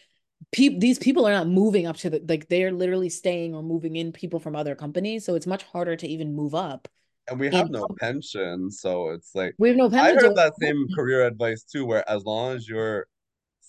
pe- 0.52 0.78
these 0.78 0.98
people 0.98 1.26
are 1.26 1.32
not 1.32 1.46
moving 1.46 1.86
up 1.86 1.96
to 1.98 2.10
the 2.10 2.24
like 2.28 2.48
they're 2.48 2.72
literally 2.72 3.08
staying 3.08 3.54
or 3.54 3.62
moving 3.62 3.96
in 3.96 4.12
people 4.12 4.40
from 4.40 4.56
other 4.56 4.74
companies, 4.74 5.24
so 5.24 5.34
it's 5.34 5.46
much 5.46 5.62
harder 5.64 5.96
to 5.96 6.08
even 6.08 6.34
move 6.34 6.54
up. 6.54 6.88
And 7.28 7.38
we 7.38 7.50
have 7.54 7.70
no 7.70 7.86
pension, 8.00 8.70
so 8.70 9.10
it's 9.10 9.34
like 9.34 9.54
we 9.58 9.68
have 9.68 9.76
no 9.76 9.88
pension. 9.88 10.18
I 10.18 10.20
heard 10.20 10.36
that 10.36 10.54
same 10.60 10.86
career 10.94 11.26
advice 11.26 11.62
too, 11.62 11.86
where 11.86 12.08
as 12.10 12.24
long 12.24 12.56
as 12.56 12.68
you're 12.68 13.06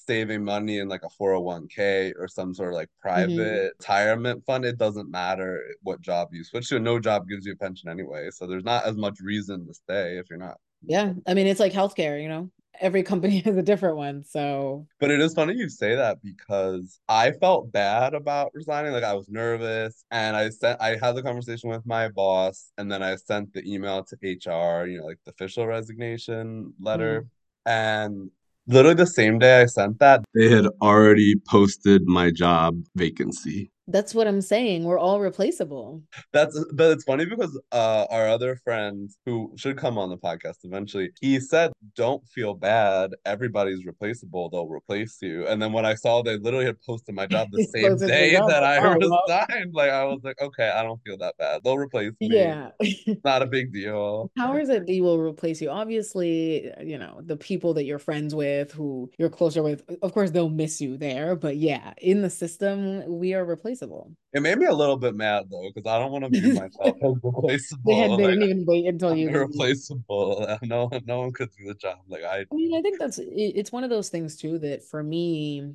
saving 0.06 0.44
money 0.44 0.80
in 0.80 0.90
like 0.90 1.04
a 1.04 1.24
401k 1.24 2.14
or 2.20 2.28
some 2.28 2.54
sort 2.54 2.70
of 2.70 2.76
like 2.76 2.90
mm-hmm. 2.90 3.08
private 3.08 3.30
mm-hmm. 3.30 3.68
retirement 3.80 4.44
fund, 4.46 4.66
it 4.66 4.78
doesn't 4.78 5.10
matter 5.10 5.62
what 5.82 6.02
job 6.02 6.30
you 6.32 6.44
switch 6.44 6.70
to. 6.70 6.80
No 6.80 7.00
job 7.00 7.28
gives 7.28 7.46
you 7.46 7.54
a 7.54 7.56
pension 7.56 7.90
anyway. 7.90 8.30
So 8.32 8.48
there's 8.48 8.64
not 8.64 8.86
as 8.86 8.98
much 8.98 9.20
reason 9.22 9.66
to 9.68 9.74
stay 9.74 10.18
if 10.18 10.30
you're 10.30 10.40
not 10.40 10.58
yeah. 10.86 11.14
I 11.28 11.34
mean, 11.34 11.48
it's 11.48 11.60
like 11.60 11.74
healthcare, 11.74 12.22
you 12.22 12.30
know, 12.30 12.50
every 12.80 13.04
company 13.04 13.40
has 13.46 13.58
a 13.58 13.64
different 13.64 13.98
one. 13.98 14.24
So, 14.24 14.88
but 15.00 15.12
it 15.12 15.20
is 15.20 15.34
funny 15.34 15.56
you 15.56 15.70
say 15.70 15.96
that 15.96 16.22
because 16.22 17.00
I 17.08 17.32
felt 17.32 17.72
bad 17.72 18.14
about 18.14 18.52
resigning. 18.54 18.92
Like 18.92 19.04
I 19.04 19.14
was 19.14 19.30
nervous 19.30 20.06
and 20.12 20.36
I 20.36 20.50
sent, 20.50 20.82
I 20.82 20.98
had 21.02 21.14
the 21.14 21.24
conversation 21.24 21.70
with 21.70 21.86
my 21.86 22.10
boss 22.10 22.72
and 22.78 22.92
then 22.92 23.02
I 23.02 23.16
sent 23.16 23.54
the 23.54 23.64
email 23.72 24.04
to 24.04 24.16
HR, 24.16 24.88
you 24.88 25.00
know, 25.00 25.06
like 25.06 25.20
the 25.26 25.32
official 25.32 25.68
resignation 25.68 26.74
letter. 26.80 27.22
Mm. 27.22 27.28
And 27.66 28.32
literally 28.68 28.96
the 28.96 29.08
same 29.08 29.40
day 29.40 29.62
I 29.62 29.66
sent 29.66 30.00
that, 30.00 30.24
they 30.34 30.50
had 30.50 30.68
already 30.82 31.36
posted 31.48 32.06
my 32.06 32.32
job 32.32 32.78
vacancy. 32.96 33.72
That's 33.88 34.16
what 34.16 34.28
I'm 34.28 34.42
saying. 34.42 34.86
We're 34.86 35.00
all 35.00 35.20
replaceable. 35.20 36.02
That's 36.32 36.58
but 36.74 36.92
it's 36.92 37.04
funny 37.04 37.26
because 37.26 37.60
uh 37.72 38.06
our 38.10 38.30
other 38.30 38.56
friend 38.64 39.10
who 39.26 39.52
should 39.58 39.78
come 39.78 39.98
on 39.98 40.10
the 40.10 40.18
podcast 40.18 40.58
eventually, 40.64 41.12
he 41.20 41.40
said, 41.40 41.74
Don't 41.96 42.26
feel 42.30 42.54
bad. 42.54 43.12
Everybody's 43.26 43.86
replaceable, 43.86 44.50
they'll 44.50 44.68
replace 44.68 45.18
you. 45.22 45.46
And 45.48 45.62
then 45.62 45.74
when 45.74 45.86
I 45.86 45.96
saw 45.96 46.22
they 46.22 46.38
literally 46.38 46.66
had 46.66 46.82
posted 46.82 47.14
my 47.14 47.26
job 47.26 47.50
the 47.52 47.64
same 47.76 47.98
day 47.98 48.34
that 48.34 48.64
I 48.64 48.78
oh, 48.78 48.94
resigned, 48.94 49.74
like 49.74 49.92
I 49.92 50.06
was 50.06 50.22
like, 50.24 50.42
Okay, 50.42 50.70
I 50.70 50.84
don't 50.84 51.02
feel 51.06 51.18
that 51.18 51.36
bad. 51.38 51.62
They'll 51.64 51.78
replace 51.78 52.14
me. 52.22 52.30
Yeah. 52.32 52.72
Not 53.26 53.42
a 53.42 53.48
big 53.48 53.74
deal. 53.74 54.32
How 54.38 54.56
is 54.56 54.70
it 54.70 54.88
they 54.88 55.02
will 55.02 55.20
replace 55.20 55.62
you? 55.62 55.70
Obviously, 55.70 56.72
you 56.82 56.98
know, 56.98 57.20
the 57.22 57.38
people 57.38 57.74
that 57.74 57.84
you're 57.84 58.00
friends 58.00 58.34
with, 58.34 58.72
who 58.72 59.12
you're 59.20 59.30
closer 59.30 59.62
with, 59.62 59.84
of 60.02 60.14
course 60.14 60.32
they'll 60.32 60.50
miss 60.50 60.80
you 60.80 60.96
there. 60.96 61.36
But 61.36 61.58
yeah, 61.58 61.94
in 62.02 62.22
the 62.22 62.30
system, 62.30 63.04
we 63.20 63.34
are 63.34 63.44
replaceable 63.44 63.73
replaceable. 63.82 64.12
It 64.34 64.42
made 64.42 64.58
me 64.58 64.66
a 64.66 64.74
little 64.74 64.98
bit 64.98 65.16
mad 65.16 65.46
though, 65.50 65.70
because 65.74 65.90
I 65.90 66.00
don't 66.00 66.12
want 66.12 66.26
to 66.26 66.40
view 66.40 66.54
myself 66.54 66.98
as 67.04 67.14
replaceable. 67.24 67.82
they, 67.86 67.96
had, 67.96 68.12
they 68.12 68.16
like, 68.16 68.34
didn't 68.34 68.44
even 68.44 68.66
wait 68.66 68.86
until 68.86 69.16
you 69.16 69.30
replaceable. 69.30 70.58
No, 70.64 70.90
no 71.06 71.20
one 71.20 71.32
could 71.32 71.50
do 71.58 71.68
the 71.68 71.74
job. 71.74 72.00
Like 72.08 72.24
I. 72.24 72.40
I 72.40 72.56
mean, 72.56 72.78
I 72.78 72.82
think 72.82 73.00
that's 73.00 73.20
it's 73.22 73.72
one 73.72 73.84
of 73.84 73.90
those 73.90 74.10
things 74.10 74.38
too 74.38 74.60
that 74.60 74.84
for 74.84 75.04
me, 75.04 75.74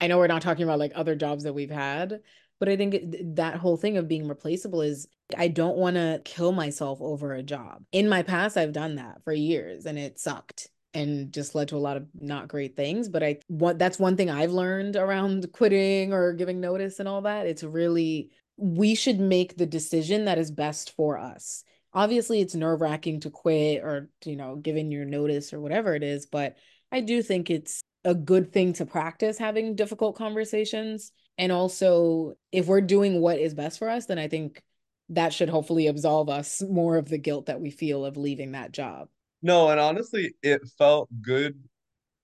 I 0.00 0.06
know 0.06 0.18
we're 0.18 0.26
not 0.26 0.42
talking 0.42 0.64
about 0.64 0.78
like 0.78 0.92
other 0.94 1.14
jobs 1.14 1.44
that 1.44 1.52
we've 1.52 1.70
had, 1.70 2.20
but 2.58 2.68
I 2.68 2.76
think 2.76 3.36
that 3.36 3.56
whole 3.56 3.76
thing 3.76 3.96
of 3.96 4.08
being 4.08 4.28
replaceable 4.28 4.82
is 4.82 5.08
I 5.36 5.48
don't 5.48 5.76
want 5.76 5.96
to 5.96 6.20
kill 6.24 6.52
myself 6.52 7.00
over 7.00 7.32
a 7.32 7.42
job. 7.42 7.84
In 7.92 8.08
my 8.08 8.22
past, 8.22 8.56
I've 8.56 8.72
done 8.72 8.96
that 8.96 9.22
for 9.24 9.32
years 9.32 9.86
and 9.86 9.98
it 9.98 10.18
sucked 10.18 10.68
and 10.92 11.32
just 11.32 11.54
led 11.54 11.68
to 11.68 11.76
a 11.76 11.78
lot 11.78 11.96
of 11.96 12.06
not 12.20 12.48
great 12.48 12.76
things 12.76 13.08
but 13.08 13.22
i 13.22 13.38
what 13.46 13.78
that's 13.78 13.98
one 13.98 14.16
thing 14.16 14.28
i've 14.28 14.50
learned 14.50 14.96
around 14.96 15.50
quitting 15.52 16.12
or 16.12 16.32
giving 16.32 16.60
notice 16.60 16.98
and 16.98 17.08
all 17.08 17.22
that. 17.22 17.46
It's 17.46 17.62
really 17.62 18.30
we 18.56 18.94
should 18.94 19.18
make 19.18 19.56
the 19.56 19.66
decision 19.66 20.26
that 20.26 20.36
is 20.36 20.50
best 20.50 20.94
for 20.94 21.18
us. 21.18 21.64
Obviously 21.94 22.40
it's 22.40 22.54
nerve-wracking 22.54 23.20
to 23.20 23.30
quit 23.30 23.82
or 23.82 24.10
you 24.24 24.36
know 24.36 24.56
giving 24.56 24.92
your 24.92 25.04
notice 25.04 25.52
or 25.52 25.60
whatever 25.60 25.94
it 25.94 26.02
is 26.02 26.26
but 26.26 26.56
i 26.92 27.00
do 27.00 27.22
think 27.22 27.50
it's 27.50 27.82
a 28.04 28.14
good 28.14 28.52
thing 28.52 28.72
to 28.74 28.86
practice 28.86 29.38
having 29.38 29.76
difficult 29.76 30.16
conversations. 30.16 31.12
And 31.38 31.52
also 31.52 32.34
if 32.52 32.66
we're 32.66 32.80
doing 32.80 33.20
what 33.20 33.38
is 33.38 33.54
best 33.54 33.78
for 33.78 33.88
us 33.88 34.06
then 34.06 34.18
i 34.18 34.28
think 34.28 34.62
that 35.08 35.32
should 35.32 35.48
hopefully 35.48 35.88
absolve 35.88 36.28
us 36.28 36.62
more 36.62 36.96
of 36.96 37.08
the 37.08 37.18
guilt 37.18 37.46
that 37.46 37.60
we 37.60 37.70
feel 37.70 38.04
of 38.04 38.16
leaving 38.16 38.52
that 38.52 38.72
job 38.72 39.08
No, 39.42 39.70
and 39.70 39.80
honestly, 39.80 40.34
it 40.42 40.62
felt 40.78 41.08
good 41.22 41.62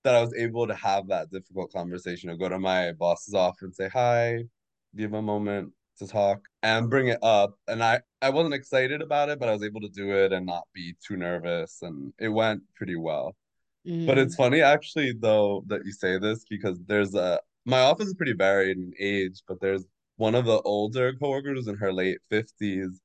that 0.04 0.14
I 0.14 0.22
was 0.22 0.34
able 0.34 0.66
to 0.68 0.74
have 0.76 1.08
that 1.08 1.30
difficult 1.30 1.72
conversation 1.72 2.30
or 2.30 2.36
go 2.36 2.48
to 2.48 2.58
my 2.58 2.92
boss's 2.92 3.34
office 3.34 3.62
and 3.62 3.74
say 3.76 3.88
hi, 3.90 4.44
give 4.96 5.14
a 5.14 5.22
moment 5.22 5.72
to 5.98 6.06
talk 6.08 6.46
and 6.62 6.90
bring 6.90 7.08
it 7.08 7.18
up. 7.22 7.58
And 7.68 7.82
I, 7.84 8.00
I 8.22 8.30
wasn't 8.30 8.54
excited 8.54 9.02
about 9.02 9.30
it, 9.30 9.38
but 9.40 9.48
I 9.48 9.52
was 9.52 9.64
able 9.64 9.80
to 9.82 9.88
do 9.90 10.12
it 10.12 10.32
and 10.32 10.46
not 10.46 10.68
be 10.74 10.94
too 11.06 11.16
nervous. 11.16 11.82
And 11.82 12.12
it 12.18 12.28
went 12.30 12.62
pretty 12.76 12.96
well. 12.96 13.36
But 14.06 14.18
it's 14.18 14.34
Mm-hmm. 14.34 14.36
funny 14.36 14.62
actually 14.62 15.12
though 15.12 15.64
that 15.68 15.84
you 15.84 15.92
say 15.92 16.18
this 16.18 16.44
because 16.48 16.78
there's 16.86 17.14
a 17.14 17.40
my 17.64 17.80
office 17.80 18.06
is 18.08 18.14
pretty 18.14 18.32
varied 18.34 18.76
in 18.78 18.92
age, 18.98 19.42
but 19.48 19.60
there's 19.60 19.84
one 20.16 20.34
of 20.34 20.44
the 20.44 20.60
older 20.62 21.12
coworkers 21.14 21.66
in 21.66 21.76
her 21.76 21.92
late 21.92 22.18
50s 22.30 23.00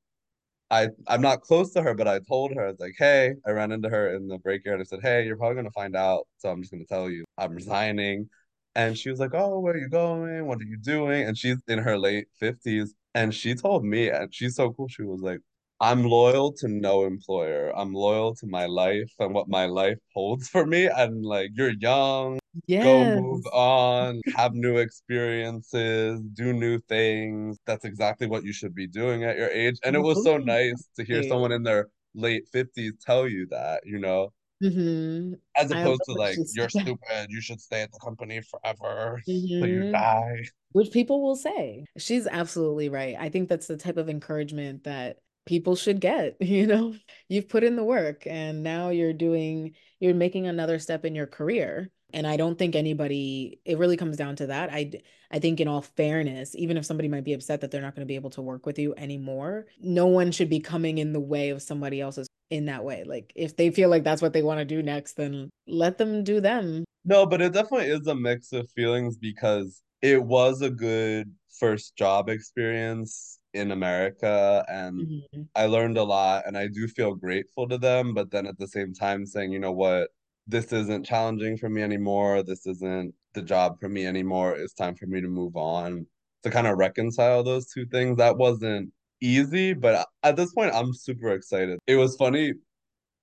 I 0.72 0.90
I'm 1.08 1.22
not 1.22 1.42
close 1.42 1.74
to 1.74 1.84
her, 1.84 1.94
but 1.94 2.08
I 2.08 2.20
told 2.20 2.54
her, 2.56 2.66
I 2.66 2.72
was 2.72 2.80
like, 2.80 2.96
hey, 2.98 3.36
I 3.46 3.52
ran 3.52 3.72
into 3.74 3.90
her 3.90 4.16
in 4.16 4.28
the 4.28 4.40
break 4.40 4.66
yard. 4.66 4.82
I 4.82 4.86
said, 4.86 5.02
hey, 5.04 5.26
you're 5.26 5.38
probably 5.38 5.58
gonna 5.58 5.72
find 5.72 5.96
out, 5.96 6.28
so 6.38 6.50
I'm 6.50 6.62
just 6.62 6.72
gonna 6.72 6.86
tell 6.86 7.10
you 7.10 7.26
I'm 7.38 7.54
resigning. 7.54 8.30
And 8.76 8.98
she 8.98 9.10
was 9.12 9.20
like, 9.20 9.34
oh, 9.34 9.60
where 9.60 9.74
are 9.76 9.78
you 9.78 9.90
going? 9.90 10.46
What 10.48 10.60
are 10.60 10.66
you 10.66 10.78
doing? 10.78 11.28
And 11.28 11.38
she's 11.38 11.58
in 11.68 11.80
her 11.80 11.98
late 11.98 12.28
50s. 12.40 12.94
And 13.16 13.34
she 13.36 13.56
told 13.56 13.84
me, 13.86 14.10
and 14.10 14.34
she's 14.34 14.56
so 14.56 14.72
cool, 14.74 14.88
she 14.88 15.04
was 15.04 15.22
like, 15.22 15.42
I'm 15.82 16.04
loyal 16.04 16.54
to 16.60 16.68
no 16.70 17.06
employer. 17.06 17.76
I'm 17.76 17.94
loyal 17.94 18.36
to 18.36 18.48
my 18.48 18.68
life 18.68 19.12
and 19.20 19.34
what 19.34 19.50
my 19.50 19.66
life 19.66 19.98
holds 20.14 20.48
for 20.48 20.66
me. 20.66 20.86
And 20.88 21.26
like, 21.26 21.52
you're 21.56 21.74
young 21.80 22.40
go 22.82 23.06
move 23.06 23.46
on, 23.48 24.22
have 24.36 24.54
new 24.54 24.78
experiences, 24.78 26.20
do 26.34 26.54
new 26.54 26.80
things. 26.80 27.58
That's 27.66 27.86
exactly 27.86 28.28
what 28.28 28.44
you 28.44 28.54
should 28.54 28.74
be 28.76 28.88
doing 28.88 29.24
at 29.24 29.38
your 29.38 29.50
age. 29.50 29.78
And 29.84 29.96
it 29.96 30.00
was 30.00 30.24
so 30.24 30.38
nice 30.38 30.88
to 30.96 31.04
hear 31.04 31.24
someone 31.24 31.52
in 31.52 31.64
their 31.64 31.90
late 32.16 32.48
50s 32.54 32.94
tell 33.06 33.28
you 33.28 33.48
that, 33.52 33.82
you 33.86 34.00
know, 34.00 34.32
Mm-hmm. 34.64 35.34
as 35.58 35.72
opposed 35.72 36.04
to 36.06 36.14
like, 36.14 36.38
you're 36.56 36.70
stupid, 36.70 37.28
you 37.30 37.42
should 37.42 37.60
stay 37.60 37.82
at 37.82 37.92
the 37.92 38.00
company 38.00 38.42
forever 38.42 39.22
till 39.60 39.68
you 39.68 39.80
Mm-hmm. 39.80 39.92
die. 39.92 40.44
Which 40.74 40.92
people 40.92 41.22
will 41.22 41.36
say. 41.36 41.86
She's 41.98 42.28
absolutely 42.28 42.90
right. 42.90 43.16
I 43.20 43.30
think 43.30 43.50
that's 43.50 43.68
the 43.68 43.78
type 43.78 43.98
of 43.98 44.08
encouragement 44.08 44.86
that 44.86 45.18
people 45.52 45.76
should 45.76 46.00
get, 46.00 46.38
you 46.42 46.66
know? 46.66 46.96
You've 47.28 47.50
put 47.50 47.66
in 47.66 47.76
the 47.76 47.84
work 47.84 48.24
and 48.26 48.64
now 48.64 48.90
you're 48.90 49.12
doing, 49.12 49.76
you're 50.00 50.14
making 50.14 50.48
another 50.48 50.80
step 50.80 51.04
in 51.04 51.14
your 51.14 51.28
career. 51.28 51.92
And 52.14 52.26
I 52.26 52.38
don't 52.38 52.58
think 52.58 52.76
anybody, 52.76 53.60
it 53.66 53.78
really 53.78 53.98
comes 53.98 54.16
down 54.16 54.38
to 54.38 54.48
that. 54.48 54.72
I, 54.72 54.92
I 55.30 55.40
think 55.40 55.60
in 55.60 55.68
all 55.68 55.82
fairness, 55.82 56.56
even 56.56 56.78
if 56.78 56.86
somebody 56.86 57.10
might 57.10 57.26
be 57.26 57.34
upset 57.34 57.62
that 57.62 57.72
they're 57.72 57.82
not 57.82 57.96
going 57.96 58.06
to 58.06 58.12
be 58.12 58.16
able 58.16 58.30
to 58.32 58.42
work 58.42 58.66
with 58.66 58.80
you 58.80 58.94
anymore, 58.96 59.66
no 59.82 60.08
one 60.08 60.32
should 60.32 60.50
be 60.50 60.62
coming 60.62 60.98
in 60.98 61.12
the 61.12 61.20
way 61.20 61.50
of 61.50 61.62
somebody 61.62 62.00
else's 62.00 62.28
in 62.50 62.66
that 62.66 62.86
way. 62.86 63.04
Like 63.06 63.34
if 63.36 63.58
they 63.58 63.72
feel 63.72 63.90
like 63.90 64.06
that's 64.06 64.22
what 64.22 64.34
they 64.34 64.44
want 64.44 64.60
to 64.60 64.66
do 64.66 64.82
next, 64.82 65.18
then 65.18 65.50
let 65.68 65.98
them 65.98 66.24
do 66.24 66.40
them. 66.40 66.86
No, 67.04 67.26
but 67.26 67.42
it 67.42 67.54
definitely 67.54 67.88
is 67.88 68.08
a 68.08 68.16
mix 68.16 68.54
of 68.54 68.70
feelings 68.72 69.18
because 69.18 69.82
it 70.02 70.22
was 70.24 70.62
a 70.62 70.70
good 70.70 71.34
first 71.60 71.96
job 71.98 72.30
experience 72.30 73.41
in 73.54 73.72
America 73.72 74.66
and 74.70 75.08
Mhm. 75.08 75.50
I 75.56 75.66
learned 75.66 75.98
a 75.98 76.04
lot 76.04 76.48
and 76.48 76.58
I 76.58 76.68
do 76.68 76.88
feel 76.88 77.16
grateful 77.16 77.68
to 77.70 77.78
them, 77.78 78.14
but 78.14 78.32
then 78.32 78.48
at 78.48 78.58
the 78.58 78.68
same 78.68 78.94
time 78.94 79.26
saying, 79.26 79.52
you 79.52 79.60
know 79.60 79.72
what, 79.74 80.10
this 80.48 80.72
isn't 80.74 81.06
challenging 81.06 81.58
for 81.58 81.70
me 81.70 81.82
anymore. 81.82 82.44
This 82.44 82.66
isn't 82.68 83.14
the 83.34 83.42
job 83.42 83.80
for 83.80 83.90
me 83.90 84.06
anymore. 84.06 84.56
It's 84.56 84.74
time 84.74 84.96
for 84.96 85.08
me 85.08 85.22
to 85.22 85.28
move 85.28 85.56
on. 85.56 86.08
To 86.44 86.50
kind 86.50 86.68
of 86.68 86.78
reconcile 86.78 87.44
those 87.44 87.68
two 87.72 87.86
things, 87.88 88.18
that 88.18 88.38
wasn't 88.38 88.92
easy, 89.22 89.74
but 89.74 90.08
at 90.24 90.36
this 90.38 90.54
point, 90.54 90.74
I'm 90.74 90.94
super 90.94 91.30
excited. 91.30 91.78
It 91.88 91.98
was 91.98 92.16
funny 92.16 92.54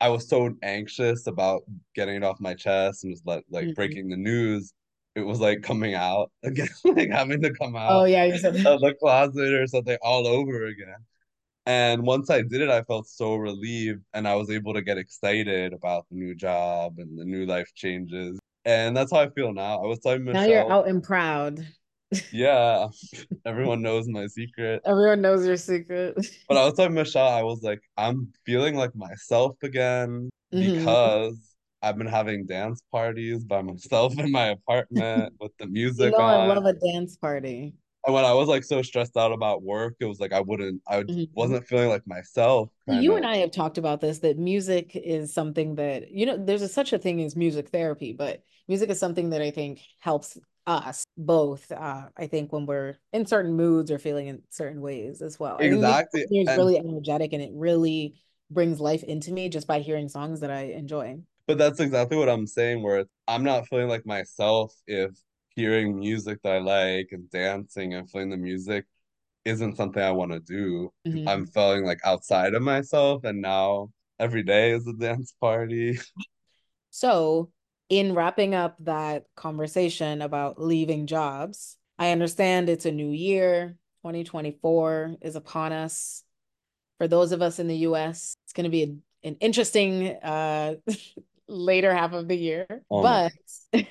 I 0.01 0.09
was 0.11 0.29
so 0.29 0.55
anxious 0.63 1.27
about 1.27 1.63
getting 1.95 2.17
it 2.17 2.23
off 2.25 2.41
my 2.41 2.55
chest 2.55 3.05
and 3.05 3.13
just 3.13 3.27
like 3.27 3.45
like 3.51 3.69
Mhm. 3.69 3.75
breaking 3.75 4.09
the 4.09 4.17
news. 4.17 4.73
It 5.19 5.27
was 5.27 5.41
like 5.41 5.63
coming 5.63 5.95
out 5.95 6.31
again, 6.45 6.69
like 6.85 7.11
having 7.11 7.43
to 7.43 7.53
come 7.53 7.77
out. 7.77 8.03
Oh 8.03 8.05
yeah, 8.05 8.25
you 8.25 8.39
said 8.39 8.55
of 8.67 8.81
the 8.81 8.95
closet 8.95 9.53
or 9.53 9.67
something 9.67 9.99
all 10.03 10.27
over 10.27 10.67
again. 10.67 11.05
And 11.67 12.05
once 12.05 12.31
I 12.31 12.43
did 12.43 12.63
it, 12.63 12.71
I 12.71 12.83
felt 12.83 13.09
so 13.09 13.35
relieved 13.35 14.03
and 14.15 14.27
I 14.27 14.37
was 14.37 14.51
able 14.51 14.73
to 14.75 14.81
get 14.83 14.97
excited 14.97 15.73
about 15.75 16.07
the 16.11 16.17
new 16.17 16.35
job 16.35 16.95
and 16.99 17.19
the 17.19 17.25
new 17.25 17.45
life 17.45 17.69
changes. 17.75 18.39
And 18.65 18.97
that's 18.97 19.13
how 19.13 19.21
I 19.21 19.29
feel 19.31 19.53
now. 19.53 19.83
I 19.83 19.87
was 19.87 19.99
telling 19.99 20.25
Now 20.25 20.45
you're 20.45 20.71
out 20.71 20.89
and 20.89 21.03
proud. 21.03 21.67
yeah, 22.33 22.89
everyone 23.45 23.83
knows 23.83 24.09
my 24.09 24.27
secret. 24.29 24.83
Everyone 24.87 25.21
knows 25.21 25.47
your 25.47 25.57
secret. 25.57 26.17
But 26.49 26.57
I 26.57 26.65
was 26.65 26.75
telling 26.75 26.95
Michelle, 26.95 27.29
I 27.29 27.43
was 27.43 27.63
like, 27.63 27.81
I'm 27.97 28.33
feeling 28.47 28.75
like 28.75 28.95
myself 28.95 29.57
again 29.63 30.31
hmm 30.51 30.61
because 30.61 31.48
I've 31.83 31.97
been 31.97 32.07
having 32.07 32.47
dance 32.47 32.83
parties 32.91 33.45
by 33.45 33.63
myself 33.63 34.19
in 34.19 34.33
my 34.33 34.49
apartment 34.49 35.35
with 35.41 35.53
the 35.59 35.67
You 35.67 35.73
music 35.73 36.13
know, 36.13 36.19
I 36.25 36.47
love 36.47 36.65
a 36.65 36.73
dance 36.73 37.17
party. 37.17 37.75
And 38.05 38.15
when 38.15 38.25
I 38.25 38.33
was 38.33 38.49
like 38.49 38.65
so 38.65 38.83
stressed 38.83 39.17
out 39.17 39.33
about 39.33 39.63
work, 39.63 39.97
it 40.01 40.07
was 40.07 40.19
like 40.21 40.33
I 40.33 40.41
wouldn't, 40.41 40.83
I 40.89 41.03
Mhm. 41.03 41.29
wasn't 41.35 41.67
feeling 41.67 41.89
like 41.89 42.07
myself, 42.07 42.71
You 42.87 43.13
of. 43.13 43.17
and 43.19 43.27
I 43.27 43.37
have 43.39 43.51
talked 43.51 43.79
about 43.79 44.01
this 44.01 44.21
that 44.21 44.39
music 44.39 44.97
is 44.97 45.33
something 45.33 45.75
that, 45.77 46.11
you 46.11 46.27
know, 46.27 46.37
there's 46.43 46.63
a, 46.63 46.69
such 46.69 46.93
a 46.93 46.99
thing 46.99 47.21
as 47.23 47.37
music 47.37 47.69
therapy, 47.69 48.13
but 48.13 48.43
music 48.67 48.91
is 48.91 48.99
something 48.99 49.31
that 49.31 49.43
I 49.43 49.51
think 49.51 49.81
helps 50.01 50.39
us 50.67 51.05
both. 51.17 51.71
Uh, 51.71 52.09
I 52.17 52.27
think 52.27 52.53
when 52.53 52.67
we're 52.67 52.97
in 53.13 53.27
certain 53.27 53.55
moods 53.55 53.91
or 53.91 53.99
feeling 53.99 54.29
in 54.29 54.43
certain 54.51 54.81
ways 54.81 55.23
as 55.23 55.39
well. 55.39 55.57
I 55.57 55.69
think 55.69 55.73
music 55.73 56.09
Exactly. 56.21 56.25
And 56.47 56.59
really 56.59 56.79
energetic 56.79 57.33
and 57.33 57.43
it 57.43 57.51
really 57.53 58.15
brings 58.51 58.81
life 58.81 59.03
into 59.03 59.33
me 59.33 59.49
just 59.49 59.67
by 59.67 59.81
hearing 59.81 60.09
songs 60.09 60.41
that 60.41 60.51
I 60.51 60.63
enjoy. 60.73 61.19
But 61.49 61.59
that's 61.59 61.81
exactly 61.81 62.19
what 62.19 62.29
I'm 62.29 62.47
saying, 62.47 62.83
where 62.83 63.01
it's, 63.01 63.11
I'm 63.27 63.43
not 63.43 63.67
feeling 63.69 63.89
like 63.89 64.07
myself 64.07 64.75
if 64.87 65.13
hearing 65.57 65.99
music 65.99 66.41
that 66.45 66.53
I 66.53 66.59
like 66.61 67.09
and 67.13 67.29
dancing 67.31 67.95
and 67.95 68.09
feeling 68.09 68.31
the 68.31 68.37
music 68.37 68.87
isn't 69.45 69.77
something 69.77 70.03
I 70.03 70.13
want 70.13 70.33
to 70.33 70.41
do. 70.41 70.93
I'm 71.27 71.47
Mhm. 71.47 71.53
feeling 71.53 71.85
like 71.85 72.01
outside 72.05 72.55
of 72.55 72.63
myself, 72.63 73.25
and 73.25 73.41
now 73.43 73.91
every 74.21 74.43
day 74.45 74.73
is 74.73 74.87
a 74.87 74.93
dance 74.93 75.35
party. 75.41 75.99
So, 76.91 77.51
in 77.89 78.15
wrapping 78.15 78.55
up 78.55 78.77
that 78.81 79.25
conversation 79.35 80.23
about 80.23 80.61
leaving 80.61 81.07
jobs, 81.07 81.77
I 81.99 82.11
understand 82.11 82.69
it's 82.69 82.87
a 82.87 82.93
new 82.93 83.11
year. 83.11 83.77
2024 84.03 85.17
is 85.23 85.37
upon 85.37 85.73
us. 85.73 86.25
For 86.99 87.09
those 87.09 87.33
of 87.33 87.43
us 87.43 87.59
in 87.59 87.69
the 87.69 87.77
US, 87.79 88.37
it's 88.45 88.53
going 88.53 88.65
to 88.65 88.71
be 88.71 88.83
a, 88.83 89.29
an 89.29 89.37
interesting 89.41 90.09
uh, 90.23 90.75
later 91.49 91.95
half 91.95 92.13
of 92.13 92.29
the 92.29 92.37
year. 92.37 92.67
Oh 92.91 93.03
my 93.03 93.31
But 93.73 93.87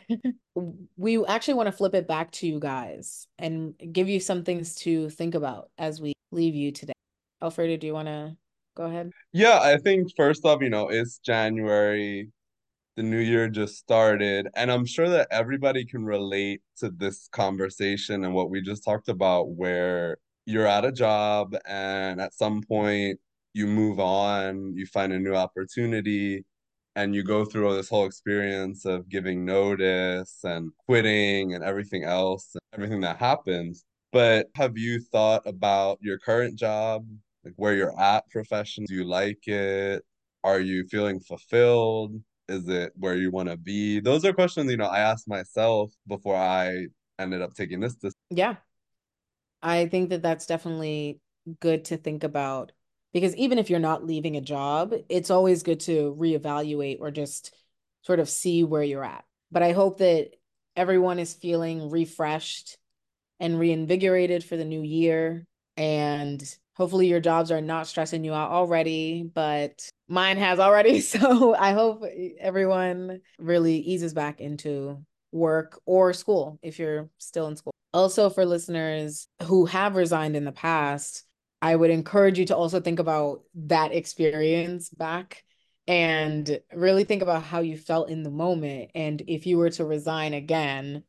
we 0.95 1.25
actually 1.25 1.55
want 1.55 1.67
to 1.67 1.71
flip 1.71 1.95
it 1.95 2.07
back 2.07 2.31
to 2.33 2.47
you 2.47 2.59
guys 2.59 3.27
and 3.37 3.73
give 3.91 4.09
you 4.09 4.19
some 4.19 4.43
things 4.43 4.75
to 4.75 5.09
think 5.09 5.35
about 5.35 5.69
as 5.77 6.01
we 6.01 6.13
leave 6.31 6.55
you 6.55 6.71
today. 6.71 6.93
Alfredo, 7.41 7.77
do 7.77 7.87
you 7.87 7.93
want 7.93 8.07
to 8.07 8.35
go 8.75 8.85
ahead? 8.85 9.11
Yeah, 9.33 9.59
I 9.59 9.77
think 9.77 10.09
first 10.15 10.45
off, 10.45 10.61
you 10.61 10.69
know, 10.69 10.89
it's 10.89 11.19
January. 11.19 12.29
The 12.95 13.03
new 13.03 13.19
year 13.19 13.47
just 13.47 13.77
started, 13.77 14.47
and 14.55 14.71
I'm 14.71 14.87
sure 14.87 15.07
that 15.07 15.27
everybody 15.29 15.85
can 15.85 16.03
relate 16.03 16.61
to 16.77 16.89
this 16.89 17.29
conversation 17.31 18.23
and 18.23 18.33
what 18.33 18.49
we 18.49 18.59
just 18.59 18.83
talked 18.83 19.07
about, 19.07 19.49
where 19.49 20.17
you're 20.47 20.65
at 20.65 20.83
a 20.83 20.91
job 20.91 21.55
and 21.67 22.19
at 22.19 22.33
some 22.33 22.63
point 22.63 23.19
you 23.53 23.67
move 23.67 23.99
on, 23.99 24.73
you 24.75 24.87
find 24.87 25.13
a 25.13 25.19
new 25.19 25.35
opportunity, 25.35 26.43
and 26.97 27.13
you 27.13 27.21
go 27.21 27.45
through 27.45 27.75
this 27.75 27.89
whole 27.89 28.07
experience 28.07 28.83
of 28.83 29.07
giving 29.07 29.45
notice 29.45 30.39
and 30.43 30.71
quitting 30.87 31.53
and 31.53 31.63
everything 31.63 32.03
else, 32.03 32.55
and 32.55 32.61
everything 32.73 33.01
that 33.01 33.17
happens. 33.17 33.85
But 34.11 34.47
have 34.55 34.79
you 34.79 34.99
thought 34.99 35.43
about 35.45 35.99
your 36.01 36.17
current 36.17 36.57
job, 36.57 37.05
like 37.45 37.53
where 37.55 37.75
you're 37.75 37.97
at 38.01 38.27
professionally? 38.31 38.87
Do 38.87 38.95
you 38.95 39.03
like 39.03 39.47
it? 39.47 40.03
Are 40.43 40.59
you 40.59 40.87
feeling 40.87 41.19
fulfilled? 41.19 42.19
Is 42.49 42.67
it 42.67 42.93
where 42.95 43.15
you 43.15 43.29
want 43.29 43.49
to 43.49 43.57
be? 43.57 43.99
Those 43.99 44.25
are 44.25 44.33
questions, 44.33 44.71
you 44.71 44.77
know, 44.77 44.85
I 44.85 44.99
asked 44.99 45.27
myself 45.27 45.93
before 46.07 46.35
I 46.35 46.87
ended 47.19 47.43
up 47.43 47.53
taking 47.53 47.79
this 47.79 47.93
decision. 47.93 48.17
Yeah, 48.31 48.55
I 49.61 49.85
think 49.85 50.09
that 50.09 50.23
that's 50.23 50.47
definitely 50.47 51.19
good 51.59 51.85
to 51.85 51.97
think 51.97 52.23
about 52.23 52.71
because 53.13 53.35
even 53.35 53.57
if 53.57 53.69
you're 53.69 53.79
not 53.79 54.05
leaving 54.05 54.37
a 54.37 54.41
job, 54.41 54.93
it's 55.09 55.31
always 55.31 55.63
good 55.63 55.79
to 55.81 56.15
reevaluate 56.19 56.99
or 56.99 57.11
just 57.11 57.55
sort 58.01 58.19
of 58.19 58.29
see 58.29 58.63
where 58.63 58.83
you're 58.83 59.03
at. 59.03 59.23
But 59.51 59.63
I 59.63 59.71
hope 59.71 59.99
that 59.99 60.31
everyone 60.75 61.19
is 61.19 61.33
feeling 61.33 61.89
refreshed 61.89 62.77
and 63.39 63.59
reinvigorated 63.59 64.43
for 64.43 64.57
the 64.57 64.65
new 64.65 64.81
year. 64.81 65.45
And 65.75 66.43
hopefully 66.75 67.07
your 67.07 67.19
jobs 67.19 67.51
are 67.51 67.61
not 67.61 67.87
stressing 67.87 68.23
you 68.23 68.33
out 68.33 68.51
already, 68.51 69.23
but 69.23 69.89
mine 70.07 70.37
has 70.37 70.59
already. 70.59 71.01
So 71.07 71.55
I 71.55 71.71
hope 71.71 72.03
everyone 72.39 73.21
really 73.39 73.77
eases 73.77 74.13
back 74.13 74.39
into 74.39 75.03
work 75.31 75.79
or 75.85 76.13
school 76.13 76.59
if 76.61 76.79
you're 76.79 77.09
still 77.17 77.47
in 77.47 77.55
school. 77.55 77.73
Also, 77.93 78.29
for 78.29 78.45
listeners 78.45 79.27
who 79.43 79.65
have 79.65 79.95
resigned 79.95 80.35
in 80.35 80.45
the 80.45 80.51
past, 80.51 81.23
I 81.61 81.75
would 81.75 81.89
encourage 81.89 82.37
you 82.37 82.45
to 82.45 82.55
also 82.55 82.79
think 82.79 82.99
about 82.99 83.41
that 83.55 83.93
experience 83.93 84.89
back 84.89 85.43
and 85.87 86.59
really 86.73 87.03
think 87.03 87.21
about 87.21 87.43
how 87.43 87.61
you 87.61 87.77
felt 87.77 88.09
in 88.09 88.23
the 88.23 88.29
moment. 88.29 88.91
And 88.93 89.21
if 89.27 89.45
you 89.45 89.57
were 89.57 89.69
to 89.71 89.85
resign 89.85 90.33
again, 90.33 91.03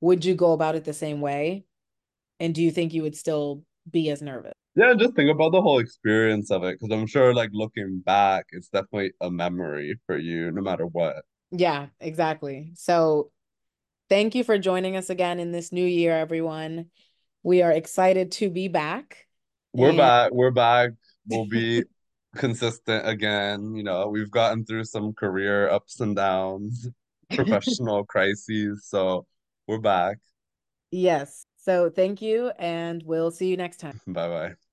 would 0.00 0.24
you 0.24 0.34
go 0.34 0.52
about 0.52 0.74
it 0.74 0.84
the 0.84 0.92
same 0.92 1.20
way? 1.20 1.64
And 2.40 2.54
do 2.54 2.62
you 2.62 2.70
think 2.70 2.94
you 2.94 3.02
would 3.02 3.16
still 3.16 3.62
be 3.90 4.10
as 4.10 4.22
nervous? 4.22 4.52
Yeah, 4.74 4.92
just 4.94 5.14
think 5.14 5.30
about 5.30 5.52
the 5.52 5.62
whole 5.62 5.78
experience 5.78 6.50
of 6.50 6.62
it 6.64 6.78
because 6.78 6.94
I'm 6.94 7.06
sure, 7.06 7.32
like, 7.32 7.50
looking 7.52 8.00
back, 8.04 8.46
it's 8.50 8.68
definitely 8.68 9.12
a 9.22 9.30
memory 9.30 9.98
for 10.06 10.18
you, 10.18 10.50
no 10.50 10.60
matter 10.60 10.84
what. 10.84 11.24
Yeah, 11.50 11.86
exactly. 11.98 12.72
So 12.74 13.30
thank 14.10 14.34
you 14.34 14.44
for 14.44 14.58
joining 14.58 14.96
us 14.96 15.08
again 15.08 15.40
in 15.40 15.52
this 15.52 15.72
new 15.72 15.86
year, 15.86 16.12
everyone. 16.12 16.86
We 17.42 17.62
are 17.62 17.72
excited 17.72 18.32
to 18.32 18.50
be 18.50 18.68
back. 18.68 19.25
We're 19.76 19.90
and... 19.90 19.98
back. 19.98 20.32
We're 20.32 20.50
back. 20.50 20.90
We'll 21.28 21.46
be 21.46 21.84
consistent 22.34 23.06
again. 23.06 23.74
You 23.74 23.82
know, 23.82 24.08
we've 24.08 24.30
gotten 24.30 24.64
through 24.64 24.84
some 24.84 25.12
career 25.12 25.68
ups 25.68 26.00
and 26.00 26.16
downs, 26.16 26.88
professional 27.30 28.04
crises. 28.04 28.86
So 28.88 29.26
we're 29.66 29.78
back. 29.78 30.18
Yes. 30.90 31.44
So 31.58 31.90
thank 31.90 32.22
you, 32.22 32.52
and 32.58 33.02
we'll 33.04 33.30
see 33.30 33.48
you 33.48 33.56
next 33.56 33.78
time. 33.78 34.00
Bye 34.06 34.28
bye. 34.28 34.65